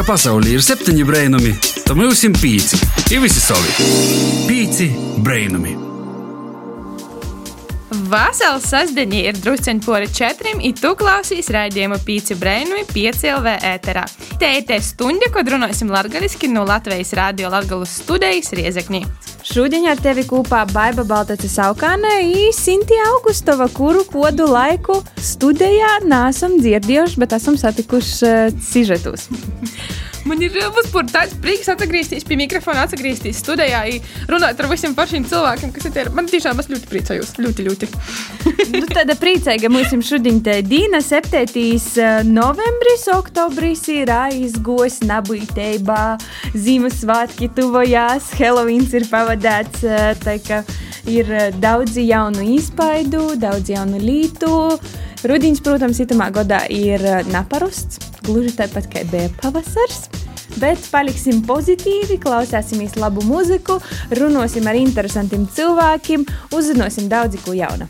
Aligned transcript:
ka 0.00 0.04
pasaulē 0.14 0.54
ir 0.54 0.62
septiņi 0.64 1.02
brainami, 1.04 1.50
tad 1.84 1.98
mums 1.98 2.22
ir 2.24 2.32
pieci. 2.40 2.78
Ir 3.12 3.20
visi 3.20 3.40
savi. 3.42 3.68
Pieci 4.48 4.86
brainami. 5.20 5.74
Vasāles 8.08 8.64
sastāvdaļa 8.70 9.20
ir 9.28 9.40
druskuļi 9.42 9.84
pori 9.84 10.08
četriem, 10.16 10.62
un 10.64 10.76
tu 10.78 10.94
klausīs 10.96 11.50
raidījumu 11.52 11.98
pīci 12.06 12.38
brainui 12.40 12.86
5 12.88 13.26
LV 13.34 13.56
ēterā. 13.74 14.06
Te 14.40 14.48
ir 14.56 14.64
te 14.70 14.80
stunda, 14.80 15.28
kad 15.34 15.52
runāsim 15.52 15.92
latgaliski 15.92 16.48
no 16.48 16.64
Latvijas 16.64 17.12
Rādio 17.18 17.52
Latgalus 17.52 17.98
studijas 18.00 18.54
Riezekņī. 18.56 19.04
Šodien 19.50 19.82
ar 19.90 19.98
tevi 19.98 20.22
kopā 20.30 20.60
Baiva 20.70 21.02
Baltace 21.02 21.48
Saukāne 21.50 22.10
un 22.22 22.52
Sintīna 22.54 23.08
Augustova, 23.16 23.66
kuru 23.74 24.04
kodu 24.06 24.46
laiku 24.46 25.00
studijā 25.18 25.96
nesam 26.06 26.54
dzirdējuši, 26.62 27.18
bet 27.18 27.34
esam 27.34 27.56
satikuši 27.58 28.28
uh, 28.28 28.60
sižetus. 28.62 29.26
Man 30.28 30.42
ir 30.44 30.52
vispār 30.52 31.06
tāds 31.08 31.32
prieks 31.40 31.68
atgriezties 31.72 32.26
pie 32.28 32.36
mikrofona, 32.36 32.84
atgriezties 32.84 33.40
studijā, 33.40 33.80
runāt 34.28 34.58
ar 34.60 34.68
visiem 34.68 34.92
pašiem 34.96 35.24
cilvēkiem, 35.28 35.72
kas 35.72 35.88
ir. 35.90 36.10
Man 36.16 36.28
tiešām 36.28 36.60
es 36.60 36.68
ļoti 36.70 36.90
priecājos. 36.90 37.32
Ļoti, 37.40 37.66
ļoti. 37.68 37.88
nu, 38.76 38.82
tāda 38.90 39.16
priecīga 39.20 39.70
mums 39.72 40.10
šodien 40.10 40.42
ir 40.44 40.66
Dīna 40.68 41.00
7. 41.04 41.46
novembris, 42.28 43.06
oktobris 43.14 43.86
ir 43.92 44.12
aizgojis 44.12 45.00
nabītībā, 45.08 46.02
Ziemassvētki 46.52 47.50
tuvojās, 47.56 48.30
Helovíns 48.40 48.94
ir 48.96 49.08
pavadāts. 49.10 49.86
Ir 51.08 51.30
daudzi 51.56 52.04
jaunu 52.10 52.44
izpaidu, 52.58 53.30
daudz 53.40 53.72
jaunu 53.72 53.98
lītu. 54.02 54.52
Rudiņš, 55.24 55.64
protams, 55.64 56.04
itamā 56.04 56.28
gadā 56.34 56.66
ir 56.68 57.02
neparasts 57.32 58.09
gluži 58.26 58.54
tāpat 58.58 58.90
kā 58.92 59.04
bija 59.12 59.30
pavasars. 59.40 60.08
Bet 60.58 60.82
paliksim 60.90 61.44
pozitīvi, 61.46 62.18
klausīsimies 62.22 62.98
labu 62.98 63.22
mūziku, 63.22 63.78
runāsim 64.18 64.66
ar 64.66 64.78
interesantiem 64.78 65.46
cilvēkiem, 65.54 66.26
uzzināsim 66.56 67.10
daudz 67.10 67.38
ko 67.44 67.54
jaunu. 67.54 67.86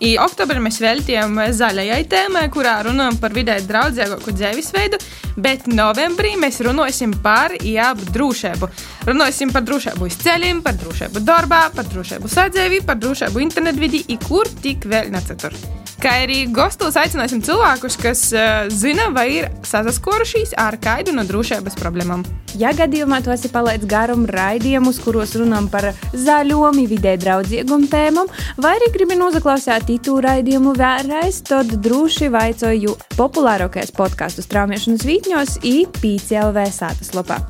I 0.00 0.14
oktobrī 0.16 0.62
mēs 0.64 0.78
veltījām 0.80 1.34
zaļajai 1.52 2.04
tēmai, 2.08 2.46
kurā 2.52 2.78
runājam 2.86 3.18
par 3.20 3.34
vidē 3.36 3.58
draudzīgāku 3.68 4.32
dzīvesveidu, 4.32 4.96
bet 5.44 5.66
novembrī 5.68 6.32
mēs 6.40 6.62
runāsim 6.64 7.12
par 7.20 7.52
jābu 7.60 8.08
drošību. 8.08 8.70
Runāsim 9.10 9.52
par 9.52 9.66
drošību 9.68 10.08
uz 10.08 10.16
ceļiem, 10.24 10.64
par 10.64 10.80
drošību 10.80 11.20
darbā, 11.26 11.66
par 11.76 11.90
drošību 11.92 12.32
sadzīvī, 12.32 12.80
par 12.88 12.96
drošību 13.02 13.44
internetvidī, 13.44 14.06
kur 14.24 14.48
tik 14.64 14.88
vēl 14.88 15.12
necetur. 15.12 15.58
Kā 16.00 16.14
arī 16.22 16.46
gastos 16.48 16.94
aicināsim 16.96 17.42
cilvēkus, 17.44 17.96
kas 18.00 18.20
uh, 18.32 18.70
zina 18.72 19.10
vai 19.12 19.26
ir 19.34 19.50
saskarušies 19.68 20.54
ar 20.56 20.78
kādu 20.80 21.12
no 21.12 21.26
drošības 21.28 21.76
problēmām. 21.76 22.22
Ja 22.56 22.70
gadījumā 22.72 23.18
tu 23.20 23.34
esi 23.34 23.50
palaidis 23.52 23.90
garumu 23.90 24.24
raidījumus, 24.32 25.02
kuros 25.04 25.36
runām 25.36 25.68
par 25.68 25.90
zaļomi, 26.16 26.86
vidē 26.88 27.18
draudzīgumu 27.20 27.92
tēmām, 27.92 28.32
vai 28.56 28.72
arī 28.78 28.88
gribi 28.96 29.20
noklausīt 29.20 29.92
itu 29.98 30.16
raidījumu 30.24 30.72
vēlreiz, 30.80 31.44
tad 31.52 31.76
droši 31.84 32.32
vaicoju 32.32 32.96
populārākais 33.20 33.92
podkāstu 33.92 34.48
straumēšanas 34.48 35.04
vītņos 35.04 35.60
IPCLV 35.68 36.64
sātas 36.80 37.12
lopā. 37.12 37.42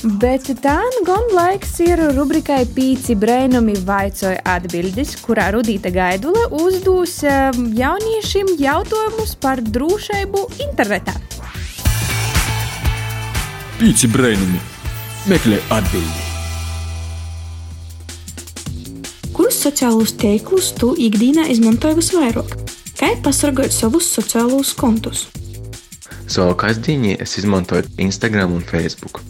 Bet 0.00 0.46
tā 0.64 0.78
nu 0.94 1.02
gan 1.04 1.26
laiks 1.36 1.74
ir 1.84 2.00
rubrikai 2.16 2.62
Pīci 2.72 3.12
Brēnumi 3.20 3.74
vaicoja 3.84 4.38
atbildes, 4.48 5.10
kurā 5.20 5.50
Rudīta 5.52 5.90
Gaidule 5.92 6.46
uzdos 6.56 7.18
jauniešiem 7.20 8.54
jautājumus 8.56 9.34
par 9.36 9.60
drošību 9.60 10.46
internetā. 10.64 11.12
Pīci 13.76 14.08
Brēnumi 14.08 14.62
meklē 15.28 15.60
atbildi. 15.76 16.24
Kurus 19.36 19.60
sociālos 19.66 20.16
tīklus 20.16 20.72
tu 20.80 20.94
ikdienā 20.96 21.44
izmanto 21.52 21.92
visvairāk? 21.98 22.56
Kā 22.96 23.12
pasargāt 23.20 23.76
savus 23.76 24.08
sociālos 24.16 24.72
kontus? 24.80 25.26
Savā 26.24 26.56
kasdienā 26.56 27.18
es 27.20 27.36
izmantoju 27.36 27.84
Instagram 28.00 28.56
un 28.56 28.64
Facebook 28.64 29.20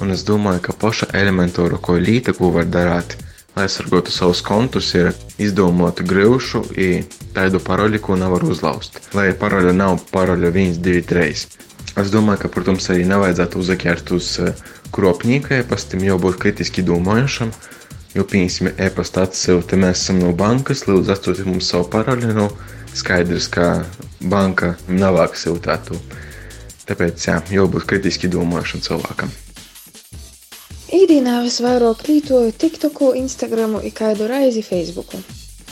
Un 0.00 0.14
es 0.14 0.22
domāju, 0.24 0.62
ka 0.64 0.72
paša 0.80 1.10
elementāra, 1.18 1.76
ko 1.76 1.98
līta, 2.00 2.32
ko 2.32 2.48
var 2.54 2.68
darīt, 2.72 3.18
lai 3.52 3.66
aizsargātu 3.66 4.12
savus 4.14 4.40
kontus, 4.40 4.94
ir 4.96 5.10
izdomāt 5.42 6.00
grūšu 6.08 6.62
tādu 7.36 7.60
paroli, 7.60 8.00
ko 8.00 8.16
nevar 8.16 8.46
uzlauzt. 8.48 8.96
Lai 9.12 9.30
paroļa 9.36 9.74
nav 9.76 9.98
paroļa 10.12 10.52
1, 10.54 10.78
2, 10.86 11.02
3. 11.10 11.42
Es 12.00 12.12
domāju, 12.14 12.44
ka, 12.44 12.52
protams, 12.54 12.86
arī 12.92 13.04
nevajadzētu 13.10 13.60
uzakert 13.60 14.14
uz 14.16 14.30
eh, 14.40 14.54
kropņīku 14.94 15.58
e-pastiem, 15.58 16.06
jau 16.08 16.16
būt 16.22 16.40
kritiski 16.46 16.86
domājušam. 16.86 17.52
Jo, 18.14 18.24
piemēram, 18.26 18.72
e-pasta 18.80 19.26
atsūta, 19.28 19.78
mēs 19.78 20.00
esam 20.00 20.22
no 20.22 20.32
bankas, 20.34 20.86
lūdzu, 20.88 21.12
atsūtiet 21.12 21.50
mums 21.50 21.68
savu 21.70 21.90
paroli. 21.92 22.32
Nu, 22.34 22.48
skaidrs, 22.96 23.50
ka 23.52 23.68
banka 24.32 24.74
nevāk 24.88 25.36
siltētu. 25.38 26.00
Tāpēc, 26.88 27.28
jā, 27.28 27.38
jābūt 27.60 27.86
kritiski 27.90 28.32
domājušam 28.32 28.82
cilvēkam. 28.88 29.36
Ikdienā 30.90 31.36
visvairāk 31.44 32.00
lietoju 32.08 32.50
TikToku, 32.58 33.12
Instagramu 33.14 33.78
un 33.78 33.92
kādu 33.94 34.26
reizi 34.26 34.62
Facebooku. 34.66 35.20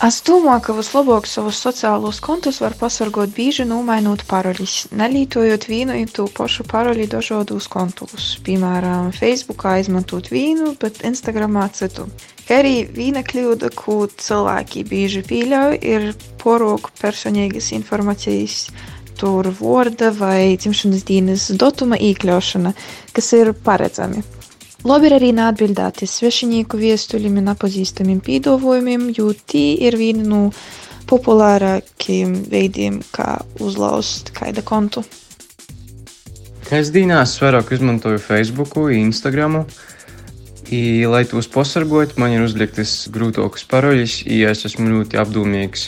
Es 0.07 0.21
domāju, 0.23 0.63
ka 0.63 0.75
vislabāk 0.77 1.27
savus 1.27 1.59
sociālos 1.59 2.21
kontus 2.23 2.61
var 2.63 2.77
pasargāt 2.79 3.33
bieži 3.35 3.67
nomainot 3.67 4.23
paroļus, 4.31 4.93
nelietojot 4.95 5.67
vienu 5.67 5.97
un 5.99 6.07
to 6.07 6.29
pašu 6.37 6.63
paroli 6.71 7.09
dažādos 7.11 7.67
kontos. 7.67 8.29
Piemēram, 8.47 9.11
Facebookā 9.11 9.81
izmantot 9.83 10.31
vienu, 10.31 10.77
bet 10.79 11.03
Instagramā 11.03 11.67
citu. 11.75 12.07
Kā 12.47 12.61
arī 12.63 12.77
viena 12.87 13.27
kļūda, 13.27 13.75
ko 13.75 14.05
cilvēki 14.15 14.87
bieži 14.87 15.27
pieļauj, 15.27 15.83
ir 15.83 16.09
porok 16.39 16.93
personīgas 17.03 17.75
informācijas 17.75 18.69
tur 19.19 19.51
vārda 19.51 20.15
vai 20.15 20.55
dzimšanas 20.55 21.03
dienas 21.11 21.51
datuma 21.59 21.99
iekļaušana, 21.99 22.77
kas 23.19 23.35
ir 23.35 23.57
paredzami. 23.67 24.23
Labi 24.89 25.11
ir 25.11 25.19
arī 25.19 25.35
neatbildēti 25.37 26.07
svešinieku 26.09 26.79
viestuļiem 26.81 27.35
un 27.43 27.51
nepazīstamiem 27.51 28.23
pīdolojumiem, 28.25 29.11
jo 29.13 29.35
tie 29.37 29.75
ir 29.85 29.99
viena 30.01 30.25
no 30.25 30.39
populārākajiem 31.11 32.33
veidiem, 32.49 33.03
kā 33.13 33.35
uzlauzt 33.61 34.33
kāda 34.37 34.65
kontu. 34.65 35.03
Kasdienās 36.71 37.35
vairāk 37.43 37.75
izmantoju 37.77 38.23
Facebook, 38.23 38.79
Instagram. 38.97 39.63
I, 40.73 41.05
lai 41.09 41.23
tos 41.29 41.51
pasargātu, 41.53 42.17
man 42.21 42.39
ir 42.39 42.45
uzliktas 42.45 42.95
grūtākas 43.13 43.69
paroļas, 43.69 44.19
ja 44.25 44.55
es 44.57 44.65
esmu 44.69 44.89
ļoti 44.89 45.21
apdomīgs, 45.21 45.87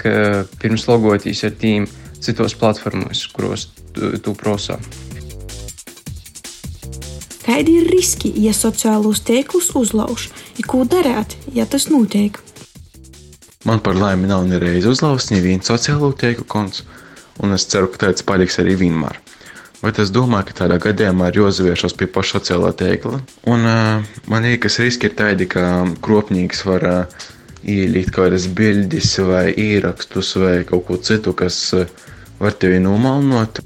ka 0.00 0.44
pirms 0.60 0.84
logoties 0.88 1.44
ar 1.48 1.56
tīm 1.60 1.88
citos 2.20 2.56
platformos, 2.60 3.24
kuros 3.32 3.70
tu, 3.96 4.12
tu 4.20 4.36
prosā. 4.36 4.76
Kādi 7.44 7.74
ir 7.76 7.90
riski, 7.92 8.30
ja 8.40 8.54
sociālos 8.56 9.20
tīklus 9.20 9.74
uzlauž, 9.76 10.30
ja 10.56 10.64
ko 10.64 10.86
darīt, 10.88 11.36
ja 11.52 11.66
tas 11.68 11.90
notiek? 11.92 12.38
Man 13.68 13.82
par 13.84 13.98
laimi 14.00 14.28
nav 14.30 14.46
nereiz 14.48 14.86
uzlauzts 14.88 15.28
neviens 15.32 15.68
sociālo 15.68 16.08
tīklu 16.16 16.46
konts, 16.48 16.86
un 17.44 17.52
es 17.56 17.66
ceru, 17.68 17.90
ka 17.92 18.06
tāds 18.06 18.24
paliks 18.24 18.56
arī 18.62 18.78
vienmēr. 18.80 19.20
Bet 19.84 20.00
es 20.00 20.08
domāju, 20.12 20.48
ka 20.48 20.56
tādā 20.62 20.78
gadījumā 20.80 21.28
ir 21.28 21.42
jāuzvēršas 21.42 21.96
pie 22.00 22.08
paša 22.08 22.38
sociālā 22.38 22.70
tīkla. 22.80 23.20
Un 23.52 23.68
uh, 23.68 24.16
man 24.32 24.48
liekas, 24.48 24.80
riski 24.80 25.10
ir 25.10 25.16
tādi, 25.18 25.44
ka 25.44 25.84
kropņīgs 26.04 26.64
var 26.64 26.88
uh, 26.88 27.26
ielikt 27.60 28.14
kaut 28.14 28.30
kādas 28.30 28.48
bildes 28.48 29.12
vai 29.20 29.50
īrakstus 29.52 30.32
vai 30.40 30.54
kaut 30.64 30.86
ko 30.88 30.96
citu, 30.96 31.36
kas 31.36 31.60
uh, 31.76 31.84
var 32.40 32.56
tevi 32.56 32.80
nomalnot. 32.80 33.60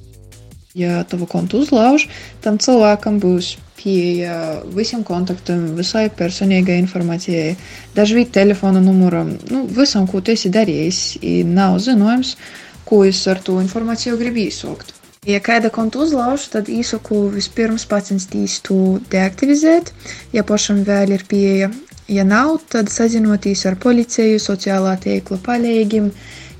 Ja 0.74 1.04
tavu 1.06 1.30
kontu 1.30 1.62
uzlauž, 1.62 2.08
tam 2.42 2.58
cilvēkam 2.62 3.22
būs 3.22 3.54
pieeja 3.78 4.36
visiem 4.75 5.04
kontaktiem, 5.06 5.72
visai 5.78 6.08
personīgai 6.10 6.78
informācijai, 6.82 7.56
dažkārt 7.96 8.34
telefona 8.34 8.82
numuram, 8.82 9.36
nu, 9.52 9.64
visam, 9.80 10.06
ko 10.10 10.20
tu 10.20 10.34
esi 10.34 10.50
darījis. 10.54 11.02
Nav 11.48 11.78
zināms, 11.84 12.36
ko 12.88 13.04
es 13.06 13.25
ar 13.30 13.42
to 13.44 13.58
informāciju 13.62 14.19
gribu 14.20 14.46
izsaukt. 14.48 14.94
Ja 15.28 15.40
kāda 15.44 15.69
konta 15.75 15.98
uzlauž, 16.04 16.46
tad 16.52 16.70
īsaku 16.72 17.26
vispirms 17.34 17.84
pacensties 17.90 18.60
to 18.64 18.98
deaktivizēt, 19.12 19.90
ja 20.32 20.44
pašam 20.46 20.84
vēl 20.86 21.16
ir 21.19 21.24
pieeja. 21.28 21.72
Ja 22.08 22.24
nav, 22.24 22.54
tad 22.72 22.88
sazinoties 22.88 23.66
ar 23.69 23.76
policiju, 23.82 24.38
sociālā 24.40 24.94
tīkla 25.02 25.36
palīgiem, 25.44 26.06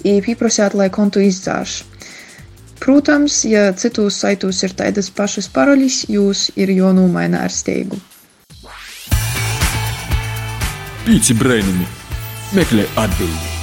pieprasīt, 0.05 0.77
lai 0.77 0.91
kontu 0.93 1.23
izdzāš. 1.25 1.79
Protams, 2.79 3.43
ja 3.45 3.73
citos 3.75 4.21
saitos 4.23 4.63
ir 4.63 4.75
tādas 4.79 5.11
pašas 5.11 5.51
paroļas, 5.53 6.05
jūs 6.09 6.49
ir 6.57 6.73
jānomaina 6.77 7.43
ar 7.45 7.55
steigu. 7.55 7.99
Pīci 11.05 11.37
brainami 11.41 11.87
meklē 12.57 12.85
atbildi. 12.97 13.58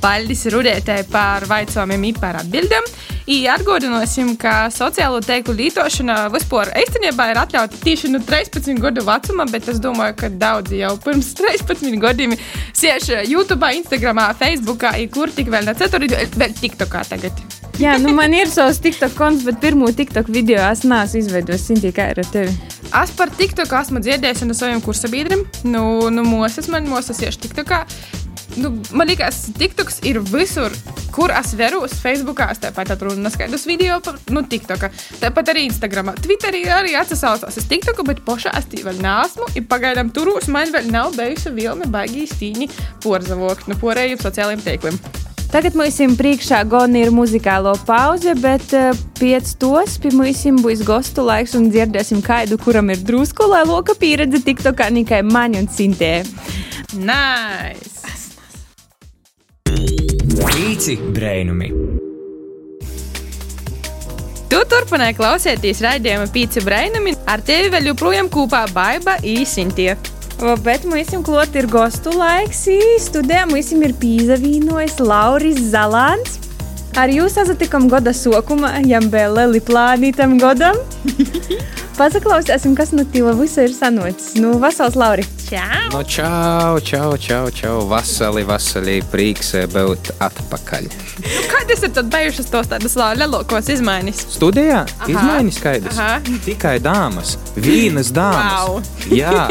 Paldies 0.00 0.46
Rudētai 0.52 1.02
par 1.12 1.44
vaicājumiem 1.50 2.16
par 2.20 2.40
atbildēm. 2.40 2.86
Atgādināsim, 3.30 4.32
ka 4.40 4.70
sociālo 4.74 5.20
teiklu 5.22 5.54
lietošana 5.58 6.16
vispār 6.34 6.72
īstenībā 6.80 7.28
ir 7.30 7.38
atļauta 7.38 7.78
tieši 7.84 8.10
no 8.10 8.18
13 8.26 8.80
gadu 8.82 9.04
vecuma, 9.06 9.46
bet 9.46 9.68
es 9.70 9.78
domāju, 9.82 10.16
ka 10.24 10.32
daudzi 10.32 10.80
jau 10.80 10.96
pirms 11.04 11.30
13 11.38 12.00
gadiem 12.02 12.34
sēž 12.72 13.12
YouTube, 13.30 13.70
Instagram, 13.78 14.24
Facebook, 14.40 14.88
kur 15.14 15.30
tik 15.36 15.52
vēl 15.52 15.68
ne 15.68 15.76
ceturti, 15.78 16.10
vēl 16.40 16.58
TikTokā 16.58 17.06
tagad. 17.12 17.44
Jā, 17.80 17.94
nu 17.96 18.10
man 18.12 18.34
ir 18.36 18.50
savs 18.50 18.76
TikTok 18.84 19.14
konts, 19.16 19.44
bet 19.46 19.60
pirmo 19.62 19.86
TikTok 19.96 20.26
video 20.28 20.60
es 20.66 20.82
neesmu 20.84 21.22
izveidojis. 21.22 21.62
Sinti, 21.70 21.94
kā 21.96 22.10
ir 22.12 22.20
ar 22.20 22.28
tevi? 22.28 22.52
Es 22.90 23.12
par 23.16 23.30
TikToku 23.32 23.78
esmu 23.78 24.02
dzirdējis 24.04 24.42
no 24.44 24.56
saviem 24.58 24.82
kursabiedriem. 24.84 25.46
Nu, 25.64 25.84
nu 26.12 26.26
mūsas 26.26 26.68
man 26.72 26.90
mūsas 26.90 27.22
ir 27.24 27.38
TikTokā. 27.40 27.84
Nu, 28.58 28.72
man 28.90 29.06
liekas, 29.06 29.44
TikToks 29.58 30.00
ir 30.08 30.18
visur, 30.26 30.74
kur 31.14 31.30
es 31.34 31.52
veros. 31.58 31.94
Facebookā 32.02 32.48
es 32.50 32.58
tāpat 32.62 32.90
atradu 32.96 33.20
neskaidrus 33.22 33.66
video 33.68 34.00
par 34.02 34.18
nu, 34.34 34.42
TikToku. 34.42 34.90
Tāpat 35.22 35.52
arī 35.52 35.68
Instagramā. 35.68 36.16
Twitterī 36.18 36.64
arī 36.74 36.96
atsaucos 36.98 37.60
uz 37.60 37.68
TikToku, 37.70 38.06
bet 38.08 38.24
pošā 38.26 38.54
es 38.58 38.66
tī 38.72 38.82
vēl 38.86 38.98
neesmu. 39.04 39.52
I 39.54 39.62
pagaidām 39.62 40.10
turos 40.14 40.50
man 40.50 40.72
vēl 40.74 40.90
nav 40.90 41.14
bijusi 41.18 41.54
vilna 41.54 41.86
baigi 41.90 42.26
stīņi 42.30 42.70
porzavokt 43.04 43.68
no 43.68 43.76
nu, 43.76 43.80
porējiem 43.82 44.22
sociālajiem 44.22 44.66
teikliem. 44.66 45.02
Tagad 45.50 45.74
mums 45.74 45.96
ir 45.98 46.12
priekšā 46.14 46.60
gan 46.70 46.94
ir 46.94 47.10
muzikālo 47.10 47.72
pauze, 47.86 48.36
bet 48.38 48.70
uh, 48.78 48.92
pēc 49.18 49.56
tos 49.58 49.96
pie 49.98 50.12
mums 50.14 50.44
būs 50.62 50.84
gostu 50.86 51.26
laiks 51.26 51.56
un 51.58 51.66
dzirdēsim 51.74 52.22
kādu, 52.22 52.58
kuram 52.62 52.94
ir 52.94 53.02
drusku 53.02 53.50
lielāka 53.50 53.98
pieredze 53.98 54.42
TikTokā 54.46 54.92
nekā 54.94 55.24
man 55.26 55.58
un 55.58 55.66
Sintē. 55.66 56.20
Nice! 56.94 58.19
Pīci 59.70 60.96
brainumi! 61.14 61.68
Tu 64.50 64.58
turpināji 64.66 65.14
klausīties 65.14 65.82
raidījuma 65.84 66.26
Pīci 66.34 66.62
brainumi. 66.66 67.14
Ar 67.30 67.42
tevi 67.46 67.70
vēl 67.70 67.90
joprojām 67.92 68.30
kopā 68.32 68.64
Baiba 68.74 69.14
īsintie. 69.22 69.92
Bet 70.64 70.86
mums 70.88 71.14
klāt 71.26 71.54
ir 71.60 71.68
gostu 71.70 72.14
laiks. 72.16 72.64
Studijā 73.04 73.44
mums 73.50 73.70
ir 73.76 73.94
pīzavīnojis 74.02 74.98
Lauris 75.04 75.60
Zalants. 75.70 76.40
Ar 76.98 77.12
jūs 77.12 77.36
sazatikam 77.38 77.86
gada 77.92 78.10
sokumā, 78.16 78.80
jām 78.90 79.06
bija 79.12 79.30
lieli 79.30 79.62
plāni 79.62 80.10
tam 80.16 80.38
godam. 80.42 80.80
Pazaklausīsim, 82.00 82.72
kas 82.72 82.94
no 82.96 83.02
tīva 83.04 83.34
visa 83.36 83.66
ir 83.66 83.74
sanocis. 83.76 84.30
Nu, 84.40 84.54
vasals, 84.56 84.94
Lauri! 84.96 85.20
Čau! 85.44 85.90
No 85.92 85.98
čau, 86.08 86.78
čau, 86.80 87.10
čau, 87.20 87.50
čau. 87.52 87.74
Vasali, 87.90 88.40
vasali, 88.48 88.94
prieks 89.12 89.50
būt 89.74 90.08
atpakaļ. 90.24 90.88
Nu, 91.20 91.42
kādas 91.50 91.84
ir 91.84 91.92
tad 91.98 92.08
bijušas 92.08 92.48
tos 92.48 92.70
tādas 92.72 92.96
lielākos 92.96 93.68
izmaiņas? 93.76 94.22
Studijā 94.38 94.78
izmaiņas 95.12 95.60
skaidrs. 95.60 96.00
Aha. 96.00 96.38
Tikai 96.46 96.78
dāmas, 96.80 97.34
vīnas 97.60 98.14
dāmas. 98.16 98.48
Wow. 98.48 98.80
Jā, 99.12 99.50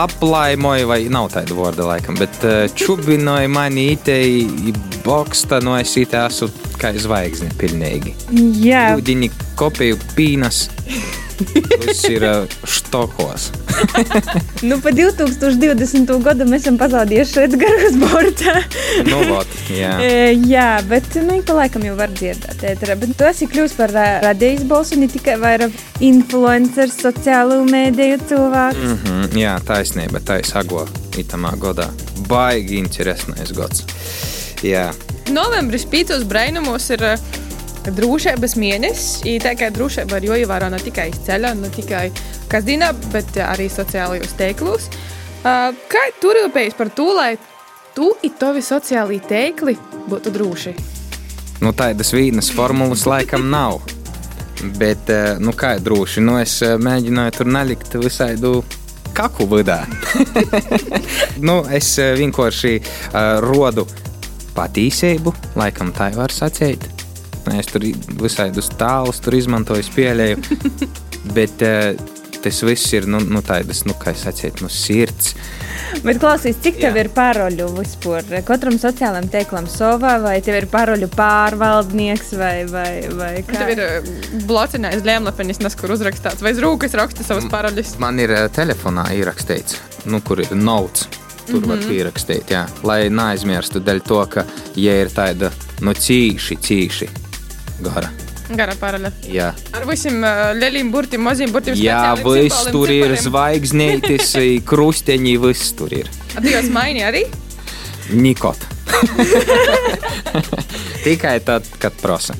aplaimoja, 0.00 0.90
vai 0.90 1.00
nav 1.06 1.30
tāda 1.36 1.54
vārda 1.54 1.86
laikam, 1.92 2.18
bet 2.18 2.34
čubinoja 2.74 3.46
mani 3.46 3.92
itei 3.94 4.74
boksta 5.06 5.62
no 5.62 5.78
es 5.78 5.94
itei 5.94 6.26
esmu 6.26 6.50
kā 6.82 6.90
zvaigzne 6.98 7.54
pilnīgi. 7.62 8.18
Jā. 8.58 8.88
Ūdiņi 8.98 9.30
kopiju 9.60 10.02
pīnas. 10.18 10.66
Viss 11.40 12.04
ir 12.08 12.24
štokos. 12.68 13.50
nu, 14.68 14.76
pa 14.82 14.92
2020. 14.92 16.12
gadu 16.24 16.46
mēs 16.48 16.64
esam 16.64 16.76
pazaudējuši 16.80 17.42
Edgars 17.44 17.96
Borta. 18.00 18.56
nu, 19.08 19.22
vot, 19.30 19.56
jā. 19.72 19.94
E, 20.10 20.32
jā, 20.48 20.80
bet 20.88 21.06
nu, 21.24 21.38
pa 21.46 21.56
laikam 21.62 21.84
jau 21.86 21.96
var 21.98 22.12
dzirdēt. 22.12 22.64
Ētera. 22.72 22.96
Bet 23.00 23.14
tu 23.18 23.26
esi 23.28 23.48
kļuvis 23.50 23.76
par 23.78 23.94
radījis 24.24 24.64
balsu, 24.70 24.98
ne 25.00 25.08
tikai 25.10 25.36
vairāk 25.40 25.76
influenceris, 26.04 26.98
sociālo 27.00 27.60
mēdīju 27.68 28.20
cilvēks. 28.30 28.80
Mm 28.84 28.98
-hmm, 29.04 29.38
jā, 29.40 29.56
taisnība, 29.66 30.20
tā 30.24 30.40
ir 30.42 30.48
sago 30.48 30.86
itamā 31.20 31.54
godā. 31.60 31.88
Baigi 32.28 32.78
interesants 32.78 33.52
gods. 33.56 33.86
Jā. 34.66 34.90
Novembris 35.30 35.86
pītos 35.86 36.24
brainumos 36.28 36.90
ir 36.90 37.04
uh, 37.06 37.40
drošības 37.88 38.56
mēnesis. 38.60 39.22
Kā 39.58 39.70
drošība 39.72 40.16
var 40.16 40.26
jāievēro 40.26 40.70
ne 40.72 40.80
tikai 40.82 41.08
iz 41.12 41.20
ceļa, 41.26 41.54
ne 41.58 41.70
tikai 41.74 42.08
kasdienā, 42.50 42.92
bet 43.14 43.38
arī 43.44 43.70
sociālajos 43.72 44.36
teiklos. 44.38 44.90
Kā 45.42 46.04
tur 46.20 46.36
rūpējas 46.36 46.76
par 46.76 46.90
to, 46.92 47.08
lai 47.16 47.34
tu 47.96 48.12
un 48.12 48.34
tavi 48.40 48.62
sociālie 48.64 49.20
teikli 49.24 49.76
būtu 50.10 50.32
droši? 50.34 50.74
Nu, 51.60 51.72
tādas 51.76 52.12
vīnas 52.16 52.48
formulas 52.52 53.06
laikam 53.08 53.48
nav. 53.52 53.80
Bet, 54.80 55.08
nu, 55.40 55.52
kā 55.56 55.78
ir 55.78 55.84
droši? 55.84 56.20
Nu, 56.24 56.36
es 56.40 56.58
mēģināju 56.60 57.36
tur 57.38 57.48
nelikt 57.48 57.96
visādu 58.00 58.60
kaku 59.16 59.48
vidā. 59.48 59.82
nu, 61.48 61.60
es 61.72 61.92
vienkārši 61.96 62.76
uh, 62.80 63.40
rodu 63.44 63.86
patīcību, 64.56 65.34
laikam 65.60 65.92
tā 65.96 66.10
var 66.16 66.34
sacīt. 66.34 66.99
Es 67.58 67.70
tur 67.70 67.84
visādus 68.20 68.70
tālus 68.78 69.20
izmantoju, 69.40 69.84
pieļēju. 69.96 70.42
Bet 71.36 71.62
uh, 71.66 71.92
tas 72.42 72.62
viss 72.64 72.92
ir 72.96 73.06
nu, 73.10 73.20
nu, 73.20 73.42
tādas, 73.44 73.84
nu, 73.88 73.94
kā 74.00 74.14
es 74.14 74.24
sacītu, 74.24 74.64
no 74.64 74.70
sirds. 74.72 75.34
Bet 76.04 76.20
klausīs, 76.22 76.58
cik 76.62 76.78
tev 76.80 76.96
Jā. 76.96 77.04
ir 77.04 77.10
paroļu 77.14 77.66
vispār? 77.76 78.26
Katram 78.46 78.78
sociālajam 78.80 79.28
teiklam 79.32 79.66
savā, 79.70 80.14
vai 80.22 80.36
tev 80.44 80.60
ir 80.60 80.68
paroļu 80.70 81.10
pārvaldnieks, 81.12 82.34
vai, 82.40 82.54
vai, 82.70 82.90
vai 83.18 83.32
kā? 83.46 83.58
Tev 83.58 83.72
ir 83.74 83.84
uh, 83.84 84.10
blocinājis 84.48 85.06
lēmlapenis, 85.06 85.62
nes 85.64 85.78
kur 85.78 85.94
uzrakstāts, 85.96 86.44
vai 86.44 86.54
zrūkas 86.56 86.96
raksta 86.98 87.26
savus 87.26 87.48
paroļus? 87.52 87.96
Man 88.02 88.20
ir 88.22 88.34
uh, 88.36 88.44
telefonā 88.54 89.10
ierakstīts, 89.18 89.80
nu, 90.10 90.22
kur 90.24 90.44
ir 90.44 90.54
notes. 90.56 91.08
Tur 91.50 91.56
mm 91.58 91.62
-hmm. 91.64 91.68
var 91.68 91.78
mhm. 91.78 91.88
pierakstīt, 91.88 92.50
jā. 92.50 92.66
lai 92.86 93.08
neaizmirstu 93.10 93.80
dēļ 93.80 94.00
to, 94.06 94.20
ka, 94.30 94.44
ja 94.76 95.00
ir 95.02 95.10
tāda 95.10 95.50
nu, 95.80 95.92
cīši, 95.92 96.56
cīši 96.56 97.08
gara. 97.84 98.10
Gara 98.50 98.74
paraļa. 98.74 99.12
Jā. 99.30 99.52
Ar 99.76 99.84
visiem 99.86 100.24
uh, 100.26 100.50
lieliem 100.58 100.88
burtiem, 100.90 101.22
maziem 101.22 101.52
burtiem. 101.54 101.76
Jā, 101.78 102.16
viss 102.24 102.66
tur 102.74 102.90
ir 102.90 103.14
zvaigznītis, 103.22 104.32
krusteņi, 104.70 105.36
viss 105.44 105.70
tur 105.78 105.94
ir. 105.94 106.10
Jūs 106.42 106.66
maini 106.74 107.04
arī? 107.06 107.22
Nikot. 108.10 108.58
Tikai 111.04 111.36
tad, 111.46 111.62
kad 111.78 111.94
prasa. 112.02 112.34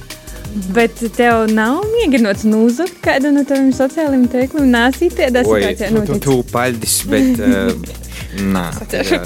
Bet 0.75 0.99
tev 1.15 1.47
nav 1.55 1.85
mēģināts 1.93 2.43
nozagt 2.51 2.99
kādu 3.05 3.31
no 3.31 3.45
taviem 3.47 3.71
sociālajiem 3.75 4.27
teikliem, 4.33 4.67
nāsīt 4.73 5.14
tādā 5.21 5.45
situācijā. 5.47 5.93
Nu, 5.95 6.03
tu, 6.09 6.19
tu 6.25 6.35
paldies, 6.50 6.97
bet 7.11 7.38
uh, 7.47 7.71
nā. 8.50 8.67
Jā, 8.91 9.03
jā. 9.14 9.23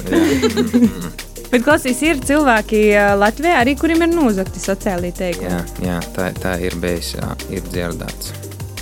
Bet, 1.55 1.63
klausīs, 1.63 2.01
ir 2.03 2.19
cilvēki 2.19 2.79
Latvijā 3.15 3.61
arī, 3.61 3.77
kuriem 3.79 4.01
ir 4.03 4.09
nozagti 4.11 4.59
sociālai 4.59 5.13
teikumi. 5.15 5.53
Jā, 5.53 5.61
jā 5.87 5.99
tā, 6.17 6.25
tā 6.35 6.57
ir 6.59 6.75
bijis, 6.83 7.13
jā, 7.15 7.29
ir 7.55 7.63
dzirdēts. 7.69 8.33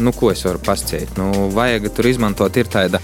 Nu, 0.00 0.14
ko 0.16 0.30
es 0.32 0.40
varu 0.46 0.62
pasciet? 0.64 1.12
Nu, 1.20 1.50
vajag 1.52 1.90
tur 1.92 2.08
izmantot, 2.08 2.56
ir 2.56 2.70
tāda, 2.72 3.02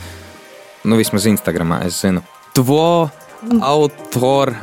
nu, 0.88 0.96
vismaz 0.96 1.28
Instagramā, 1.28 1.82
es 1.84 2.00
zinu, 2.00 2.24
tvo 2.56 3.10
autor 3.60 4.54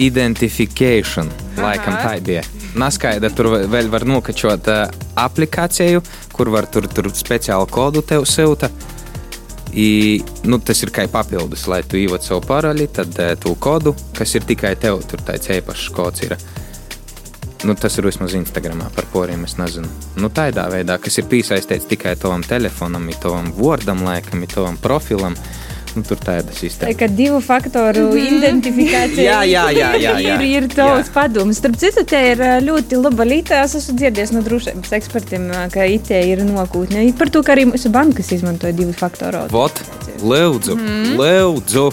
identification, 0.00 1.28
laikam 1.60 2.00
tā 2.00 2.16
bija. 2.24 2.48
Neskaidra, 2.80 3.28
tur 3.36 3.52
vēl 3.68 3.92
var 3.92 4.08
nokačot 4.08 4.72
uh, 4.72 4.86
aplikāciju, 5.28 6.00
kur 6.32 6.56
var 6.56 6.72
tur, 6.72 6.88
tur 6.88 7.12
speciālu 7.12 7.68
kodu 7.68 8.00
tev 8.00 8.24
silta. 8.24 8.72
I, 9.76 10.22
nu, 10.48 10.56
tas 10.64 10.78
ir 10.80 10.88
kā 10.94 11.04
papildus, 11.12 11.66
lai 11.68 11.82
tu 11.84 11.98
ievāc 12.00 12.24
savu 12.24 12.40
paroli, 12.48 12.86
tad 12.88 13.12
uh, 13.20 13.34
tu 13.36 13.52
kodu, 13.60 13.92
kas 14.16 14.32
ir 14.38 14.46
tikai 14.48 14.72
tev, 14.80 15.02
tur 15.04 15.20
tāds 15.20 15.50
īpašs 15.52 15.90
kods 15.92 16.24
ir. 16.24 16.36
Nu, 17.66 17.74
tas 17.76 17.96
ir 17.98 18.08
vismaz 18.08 18.32
Instagramā 18.36 18.88
par 18.96 19.04
poriem, 19.12 19.44
es 19.44 19.56
nezinu. 19.60 19.88
Nu, 20.20 20.30
tādā 20.32 20.64
veidā, 20.72 20.96
kas 21.02 21.20
ir 21.20 21.28
piesaistīts 21.28 21.88
tikai 21.90 22.14
tavam 22.20 22.44
telefonam, 22.46 23.08
tavam 23.20 23.52
vārdam, 23.56 24.04
laikam, 24.06 24.44
tavam 24.48 24.80
profilam. 24.80 25.36
Nu, 25.96 26.02
tur 26.04 26.18
tāda 26.20 26.52
sistēma. 26.52 26.92
Tā 26.92 26.98
kā 27.00 27.08
divu 27.08 27.40
faktoru 27.40 28.02
mm 28.10 28.16
-hmm. 28.16 28.38
identifikācija 28.38 29.24
jā, 29.24 29.38
jā, 29.48 29.64
jā, 29.72 29.90
jā, 30.00 30.14
jā. 30.20 30.34
ir, 30.42 30.62
ir 30.62 30.68
tavs 30.74 31.08
padoms. 31.14 31.56
Starp 31.56 31.78
citu, 31.80 32.04
te 32.04 32.20
ir 32.32 32.42
ļoti 32.66 33.00
laba 33.00 33.24
lieta. 33.24 33.62
Es 33.64 33.74
esmu 33.74 33.96
dzirdējis 33.96 34.32
no 34.32 34.42
drošības 34.42 34.92
ekspertiem, 34.98 35.46
ka 35.72 35.84
IT 35.84 36.10
ir 36.10 36.44
nokūtne. 36.44 37.06
Par 37.18 37.30
to, 37.30 37.42
ka 37.42 37.56
arī 37.56 37.64
mūsu 37.70 37.88
bankas 37.88 38.32
izmantoja 38.32 38.72
divu 38.76 38.92
faktoru. 38.92 39.46
Vot, 39.50 39.80
lūdzu, 40.22 40.76
mm. 40.76 41.16
lūdzu. 41.16 41.92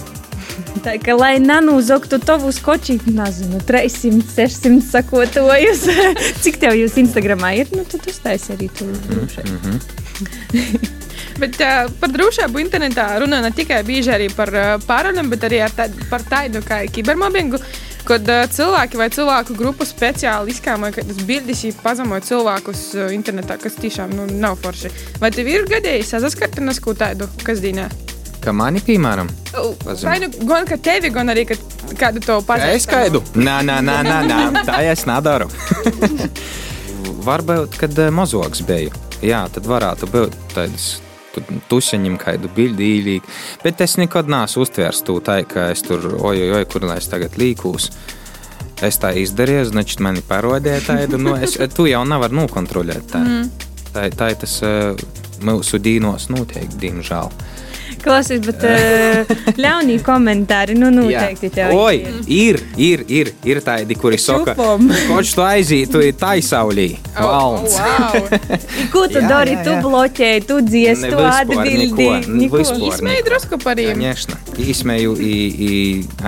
Tā 0.86 0.98
kā 1.02 1.16
lai 1.18 1.38
nenozogtu 1.40 2.20
tavu 2.20 2.52
skoči, 2.52 3.00
nezinu, 3.06 3.62
300, 3.68 4.26
600 4.36 4.82
sakotojus. 4.90 5.86
Cik 6.44 6.60
tev 6.62 6.76
jūs 6.80 6.98
Instagramā 7.02 7.54
ir? 7.62 7.72
Nu, 7.72 7.86
tad 7.88 8.08
uztaisi 8.10 8.54
arī 8.58 8.70
tu 8.78 8.90
droši. 9.08 9.48
Mm 9.48 9.60
-hmm. 9.64 11.03
Bet 11.42 11.58
uh, 11.64 11.88
par 12.02 12.14
drošību 12.14 12.62
internetā 12.62 13.08
runā 13.24 13.42
ne 13.44 13.52
tikai 13.56 13.82
bieži 13.88 14.14
arī 14.14 14.30
par 14.36 14.52
uh, 14.54 14.76
pārunām, 14.86 15.32
bet 15.34 15.48
arī 15.48 15.64
tā, 15.74 15.90
par 16.12 16.26
tādu 16.30 16.62
kā 16.66 16.84
kibermobbingu. 16.94 17.62
Kad 18.08 18.28
uh, 18.28 18.44
cilvēki 18.52 19.00
vai 19.00 19.10
cilvēku 19.14 19.56
grupu 19.58 19.88
speciāli 19.88 20.52
izkāmoja 20.54 20.98
kādas 21.00 21.22
bildes, 21.28 21.64
ja 21.64 21.76
pazemoja 21.84 22.26
cilvēkus 22.28 22.82
uh, 23.00 23.12
internetā, 23.16 23.58
kas 23.62 23.80
tiešām 23.80 24.16
nu, 24.18 24.28
nav 24.44 24.60
forši. 24.64 24.92
Vai 25.24 25.32
tev 25.32 25.48
ir 25.50 25.70
gadījis 25.72 26.18
saskarties 26.20 26.84
ko 26.84 26.98
tādu 27.00 27.30
kasdienā? 27.48 27.88
Kā 28.44 28.52
mani, 28.52 28.82
piemēram, 28.84 29.30
Vai 30.04 30.18
nu 30.20 30.28
gan 30.44 30.66
ka 30.68 30.78
tevi, 30.78 31.12
gan 31.14 31.32
arī 31.32 31.46
ka 31.48 31.56
kādu 32.00 32.20
to 32.24 32.42
pazīstu? 32.44 32.76
es 32.76 32.88
skaidu. 32.88 33.22
Nē, 33.40 33.62
nē, 33.70 33.78
nē, 33.86 33.98
nē, 34.04 34.18
nē, 34.28 34.66
tā 34.68 34.82
es 34.92 35.06
nedaru. 35.08 35.48
Varbūt, 37.28 37.80
kad 37.80 38.04
mazoks 38.12 38.66
biju, 38.68 38.92
jā, 39.24 39.46
tad 39.54 39.70
varētu 39.70 40.12
būt 40.12 40.60
tur 41.34 41.62
tusiņam 41.72 42.18
kādu 42.22 42.52
bildi 42.56 42.90
īlīgi. 43.00 43.34
Bet 43.64 43.82
es 43.86 43.98
nekad 44.02 44.30
neesmu 44.32 44.66
uztvērs 44.66 45.04
to 45.08 45.20
tā, 45.26 45.42
ka 45.48 45.70
es 45.74 45.84
tur 45.86 46.06
ojoj, 46.20 46.60
oj, 46.60 46.68
kur 46.72 46.88
lai 46.90 47.00
es 47.02 47.10
tagad 47.12 47.38
līkūs. 47.40 47.90
Es 48.84 49.00
tā 49.00 49.14
izdarīju, 49.16 49.70
znači 49.72 50.00
man 50.04 50.20
ir 50.20 50.28
parodēja 50.28 50.86
tāda. 50.88 51.20
Nu, 51.22 51.36
es, 51.38 51.56
tu 51.76 51.88
jau 51.88 52.04
nevar 52.08 52.34
nokontrolēt 52.36 53.12
tā. 53.14 53.22
Mm. 53.24 53.52
Tā, 53.94 54.08
tā 54.18 54.32
ir 54.34 54.40
tas 54.42 54.58
eh, 54.66 55.06
mūsu 55.46 55.80
dīnos 55.80 56.28
noteikti, 56.34 56.82
diemžēl. 56.88 57.30
Uh, 57.30 57.64
Klausies, 58.03 58.41
bet 58.47 58.63
uh, 58.63 59.31
ļaunī 59.59 59.97
komentāri, 60.07 60.77
nu, 60.79 60.91
noteikti 60.95 61.51
tev. 61.51 61.73
Oi, 61.75 61.97
ir, 62.31 62.61
ir, 62.79 63.03
ir, 63.11 63.33
ir 63.45 63.61
tādi, 63.67 63.97
kuri 63.99 64.19
saka, 64.23 64.55
Čupom. 64.55 64.87
koč 65.11 65.33
tu 65.35 65.43
aizītu 65.43 66.03
taisaulī. 66.21 66.93
Valns. 67.19 67.75
Ko 68.93 69.07
tu 69.11 69.19
Jā, 69.19 69.27
dari? 69.29 69.57
jā, 69.57 69.65
Tu 69.67 69.73
jā. 69.75 69.81
bloķēji, 69.85 70.45
tu 70.49 70.61
dziesi, 70.65 71.03
Ne 71.09 71.11
tu 71.11 71.19
vispār 71.19 71.43
atbildi. 71.43 71.89
neko, 71.91 72.31
ne 72.39 72.49
vispār 72.53 72.87
Izsmēju 72.93 73.19
neko. 73.19 73.27
drusku 73.31 73.59
par 73.65 73.77
viņiem. 73.83 73.99
Конечно. 73.99 74.39
Izsmēju, 74.59 75.17
i, 75.19 75.35
i 75.69 75.73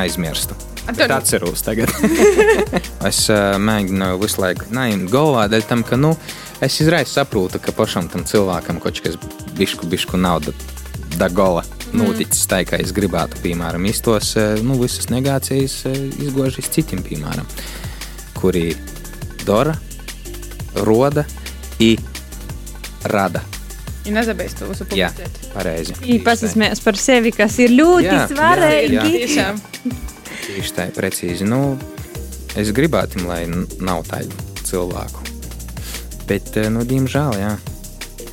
aizmirstu. 0.02 0.59
A 0.88 0.92
Bet 0.92 1.07
tad- 1.07 1.16
atceros 1.21 1.62
tagad. 1.62 1.92
es 3.07 3.23
uh, 3.30 3.54
mēģināju 3.62 4.21
visu 4.25 4.40
laiku 4.42 4.66
naimt 4.75 5.11
galvā, 5.12 5.47
dēļ 5.52 5.66
tam, 5.69 5.85
ka, 5.87 5.97
nu, 6.00 6.16
es 6.61 6.80
izraisa 6.83 7.21
saprotu, 7.23 7.61
ka 7.62 7.73
pašam 7.76 8.09
tam 8.11 8.25
cilvēkam 8.26 8.80
kaut 8.83 8.99
kas 9.04 9.14
bišku, 9.57 9.87
bišku 9.92 10.19
nauda 10.19 10.50
da 11.19 11.29
gola. 11.31 11.63
Noticis 11.95 12.43
tā, 12.51 12.62
kā 12.67 12.79
es 12.81 12.91
gribētu, 12.95 13.39
piemēram, 13.43 13.86
iztos 13.88 14.34
eh, 14.39 14.57
nu, 14.65 14.75
visas 14.81 15.07
negācijas 15.13 15.77
eh, 15.88 15.98
izgožas 16.25 16.67
citiem, 16.74 17.03
piemēram, 17.05 17.48
kuri 18.36 18.74
dara, 19.45 19.75
roda 20.84 21.24
i 21.79 21.93
rada. 23.07 23.43
Ja 24.05 24.13
nezabeidz 24.19 24.57
to 24.60 24.67
visu 24.69 24.86
Jā, 24.93 25.10
pareizi. 25.53 25.95
Pasasmējās 26.25 26.84
par 26.86 27.00
sevi, 27.00 27.31
kas 27.34 27.55
ir 27.63 27.74
ļoti 27.74 28.10
Jā, 28.12 28.25
svarīgi. 28.29 29.13
jā, 29.34 29.48
jā. 29.48 29.93
Tieši 30.45 30.75
tā, 30.77 30.89
precīzi. 30.93 31.48
Nu, 31.48 31.77
es 32.60 32.69
gribētu, 32.75 33.24
lai 33.25 33.45
nav 33.50 34.03
tādu 34.10 34.36
cilvēku. 34.67 35.24
Bet, 36.27 36.51
eh, 36.57 36.69
nu, 36.74 36.84
diemžēl, 36.86 37.39
jā. 37.39 37.55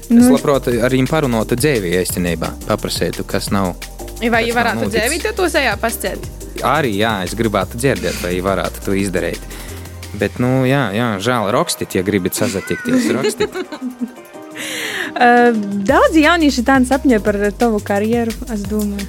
Es 0.02 0.10
Nu. 0.10 0.34
labprāt 0.34 0.68
ar 0.68 0.92
viņiem 0.92 1.08
parunātu 1.08 1.56
dzīvē, 1.56 1.92
īstenībā. 2.02 2.52
Paprasītu, 2.68 3.24
kas 3.24 3.50
nav. 3.54 3.74
Vai 4.22 4.44
jūs 4.46 4.56
varētu 4.56 4.90
dzēvīt 4.92 5.30
to 5.36 5.48
sejā 5.50 5.76
pasciet? 5.80 6.18
Arī, 6.62 6.96
jā, 7.00 7.22
es 7.24 7.34
gribētu 7.34 7.78
dzirdēt, 7.80 8.20
vai 8.22 8.34
viņi 8.34 8.44
varētu 8.46 8.84
to 8.84 8.92
izdarīt. 8.98 9.40
Bet, 10.20 10.36
nu, 10.38 10.66
jā, 10.68 10.90
jā 10.94 11.08
žēl 11.24 11.48
rakstīt, 11.54 11.96
ja 11.96 12.02
gribat 12.06 12.36
sazatikties. 12.36 13.08
Rakstīt. 13.16 13.56
Uh, 15.12 15.52
daudzi 15.84 16.22
jaunieši 16.24 16.62
tādu 16.64 16.88
sapņoja 16.88 17.20
par 17.24 17.36
tavu 17.60 17.80
karjeru. 17.84 18.32
Es 18.52 18.62
domāju. 18.64 19.04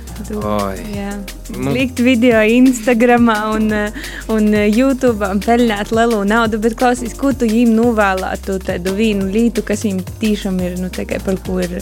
Nu. 1.54 1.72
likt 1.72 2.00
video 2.04 2.42
Instagram 2.44 3.30
un, 3.54 3.70
uh, 3.72 4.10
un 4.34 4.50
YouTube, 4.52 5.24
un 5.24 5.40
pelnīt 5.44 5.94
lielu 5.96 6.20
naudu. 6.28 6.60
Bet 6.64 6.76
klausies, 6.80 7.16
ko 7.16 7.32
tu 7.32 7.48
viņiem 7.48 7.72
novēlētu 7.78 8.58
tādu 8.68 8.96
vienu 8.98 9.30
lietu, 9.32 9.64
kas 9.64 9.86
viņiem 9.88 10.04
tiešām 10.20 10.60
ir 10.66 10.76
nu, 10.82 10.92
tā 10.92 11.08
kā 11.08 11.22
par 11.24 11.40
ko 11.46 11.62
ir. 11.64 11.80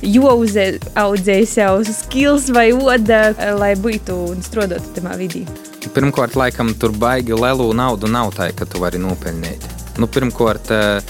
Jūaudzēji 0.00 1.48
sev 1.50 1.82
skills 1.84 2.46
vai 2.54 2.70
oda, 2.72 3.34
lai 3.58 3.74
būtu 3.76 4.14
un 4.30 4.46
strādātu 4.46 4.94
tajā 4.96 5.18
vidī. 5.20 5.42
Pirmkārt, 5.90 6.38
laikam, 6.38 6.70
tur 6.78 6.94
baigi 6.96 7.36
lielu 7.36 7.66
naudu 7.76 8.08
nav 8.08 8.30
tā, 8.36 8.48
ka 8.56 8.64
tu 8.68 8.80
vari 8.80 9.00
nopelnīt. 9.02 9.66
Nu, 10.00 10.06
pirmkārt, 10.06 10.70
eh, 10.72 11.02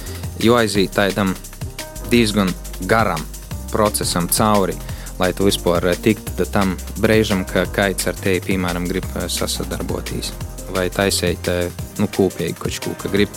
jo 0.43 0.57
aiziet 0.59 0.97
tādam 0.97 1.37
diezgan 2.11 2.51
garam 2.91 3.23
procesam 3.71 4.29
cauri, 4.29 4.75
lai 5.19 5.33
tu 5.33 5.47
vispār 5.47 5.91
eh, 5.91 5.99
tiktu 6.03 6.47
tam 6.53 6.75
brīžam, 7.01 7.45
ka 7.49 7.67
kaits 7.71 8.09
ar 8.11 8.19
tevi, 8.19 8.43
piemēram, 8.51 8.89
grib 8.91 9.07
eh, 9.15 9.29
sasadarboties. 9.31 10.33
Vai 10.75 10.89
taisīt 10.95 11.51
eh, 11.51 11.69
nu, 11.99 12.09
kopīgi 12.11 12.57
kaut 12.59 12.81
ko, 12.85 12.95
ka 12.99 13.11
grib, 13.13 13.33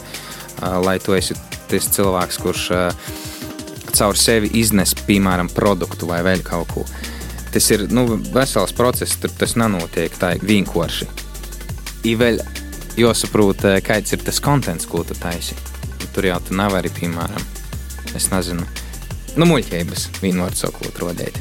lai 0.61 0.99
tu 1.01 1.15
esi 1.17 1.35
tas 1.67 1.87
cilvēks, 1.91 2.37
kurš 2.39 2.67
caur 3.93 4.17
sevi 4.17 4.51
iznes, 4.61 4.93
piemēram, 5.07 5.49
produktu 5.51 6.07
vai 6.07 6.21
vēl 6.25 6.43
kaut 6.45 6.69
ko. 6.71 6.85
Tas 7.53 7.67
ir 7.73 7.87
nu, 7.93 8.05
vesels 8.33 8.73
process, 8.73 9.17
tur 9.21 9.33
tas 9.37 9.57
nenotiek 9.59 10.13
tā 10.17 10.33
vienkārši. 10.41 11.09
Ir 12.09 12.21
vēl 12.21 12.39
jāsaprot, 12.97 13.65
kāds 13.85 14.15
ir 14.15 14.23
tas 14.23 14.39
konteksts, 14.43 14.89
ko 14.89 15.03
tu 15.05 15.17
taisi. 15.17 15.57
Tur 16.13 16.29
jau 16.29 16.39
tu 16.45 16.55
nevari, 16.57 16.93
piemēram, 16.93 17.52
es 18.17 18.29
nezinu, 18.31 18.65
nu, 19.37 19.47
muļķības 19.49 20.07
vienot 20.21 20.57
sakot, 20.57 20.97
rodēt. 21.01 21.39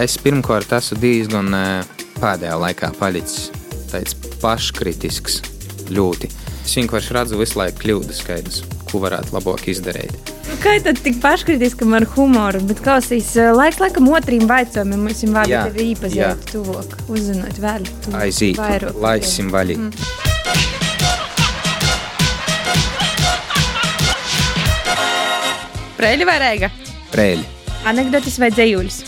Es 0.00 0.16
pirmkārt 0.18 0.72
esmu 0.74 0.98
diezgan 1.02 1.52
eh, 1.54 1.98
pēdējā 2.18 2.56
laikā 2.58 2.92
palicis 2.98 3.50
tāds 3.92 4.16
paškritisks 4.42 5.42
ļoti. 5.94 6.30
Es 6.64 6.74
vienkārši 6.78 7.14
redzu 7.14 7.38
visu 7.38 7.60
laiku 7.60 7.84
kļūdas, 7.84 8.22
skaidrs, 8.24 8.62
ko 8.90 9.02
varētu 9.04 9.36
labāk 9.36 9.68
izdarīt. 9.70 10.14
Nu, 10.48 10.56
Kā 10.62 10.74
tad 10.82 10.98
tik 11.04 11.18
paškritiskam 11.22 11.94
ar 11.96 12.06
humoru, 12.14 12.60
bet 12.68 12.80
klausīs, 12.84 13.34
eh, 13.38 13.52
laiks 13.54 13.80
laikam 13.82 14.08
otrīm 14.12 14.48
vaicojumiem 14.50 15.06
mums 15.06 15.22
ir 15.22 15.34
vārdi 15.36 15.58
tevi 15.70 15.90
īpazīt 15.94 16.46
tuvāk, 16.52 16.96
uzzinot 17.08 17.60
vēl. 17.62 17.86
tu 18.04 18.16
Aiziet, 18.18 18.58
vairāk. 18.60 19.02
laisim 19.04 19.52
vaļā. 19.54 19.78
Mm. 19.78 20.33
Preļi 26.04 26.24
vai 26.28 26.34
reiga? 26.36 26.68
Prēļi, 27.14 27.44
Anekdotis 27.88 28.34
vai 28.36 28.50
dzējulis? 28.52 28.98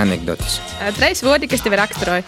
anekdotis. 0.00 0.54
Ā, 0.80 0.88
Treis 0.96 1.20
vārdi, 1.24 1.48
kas 1.52 1.60
tevi 1.64 1.76
raksturoja. 1.76 2.24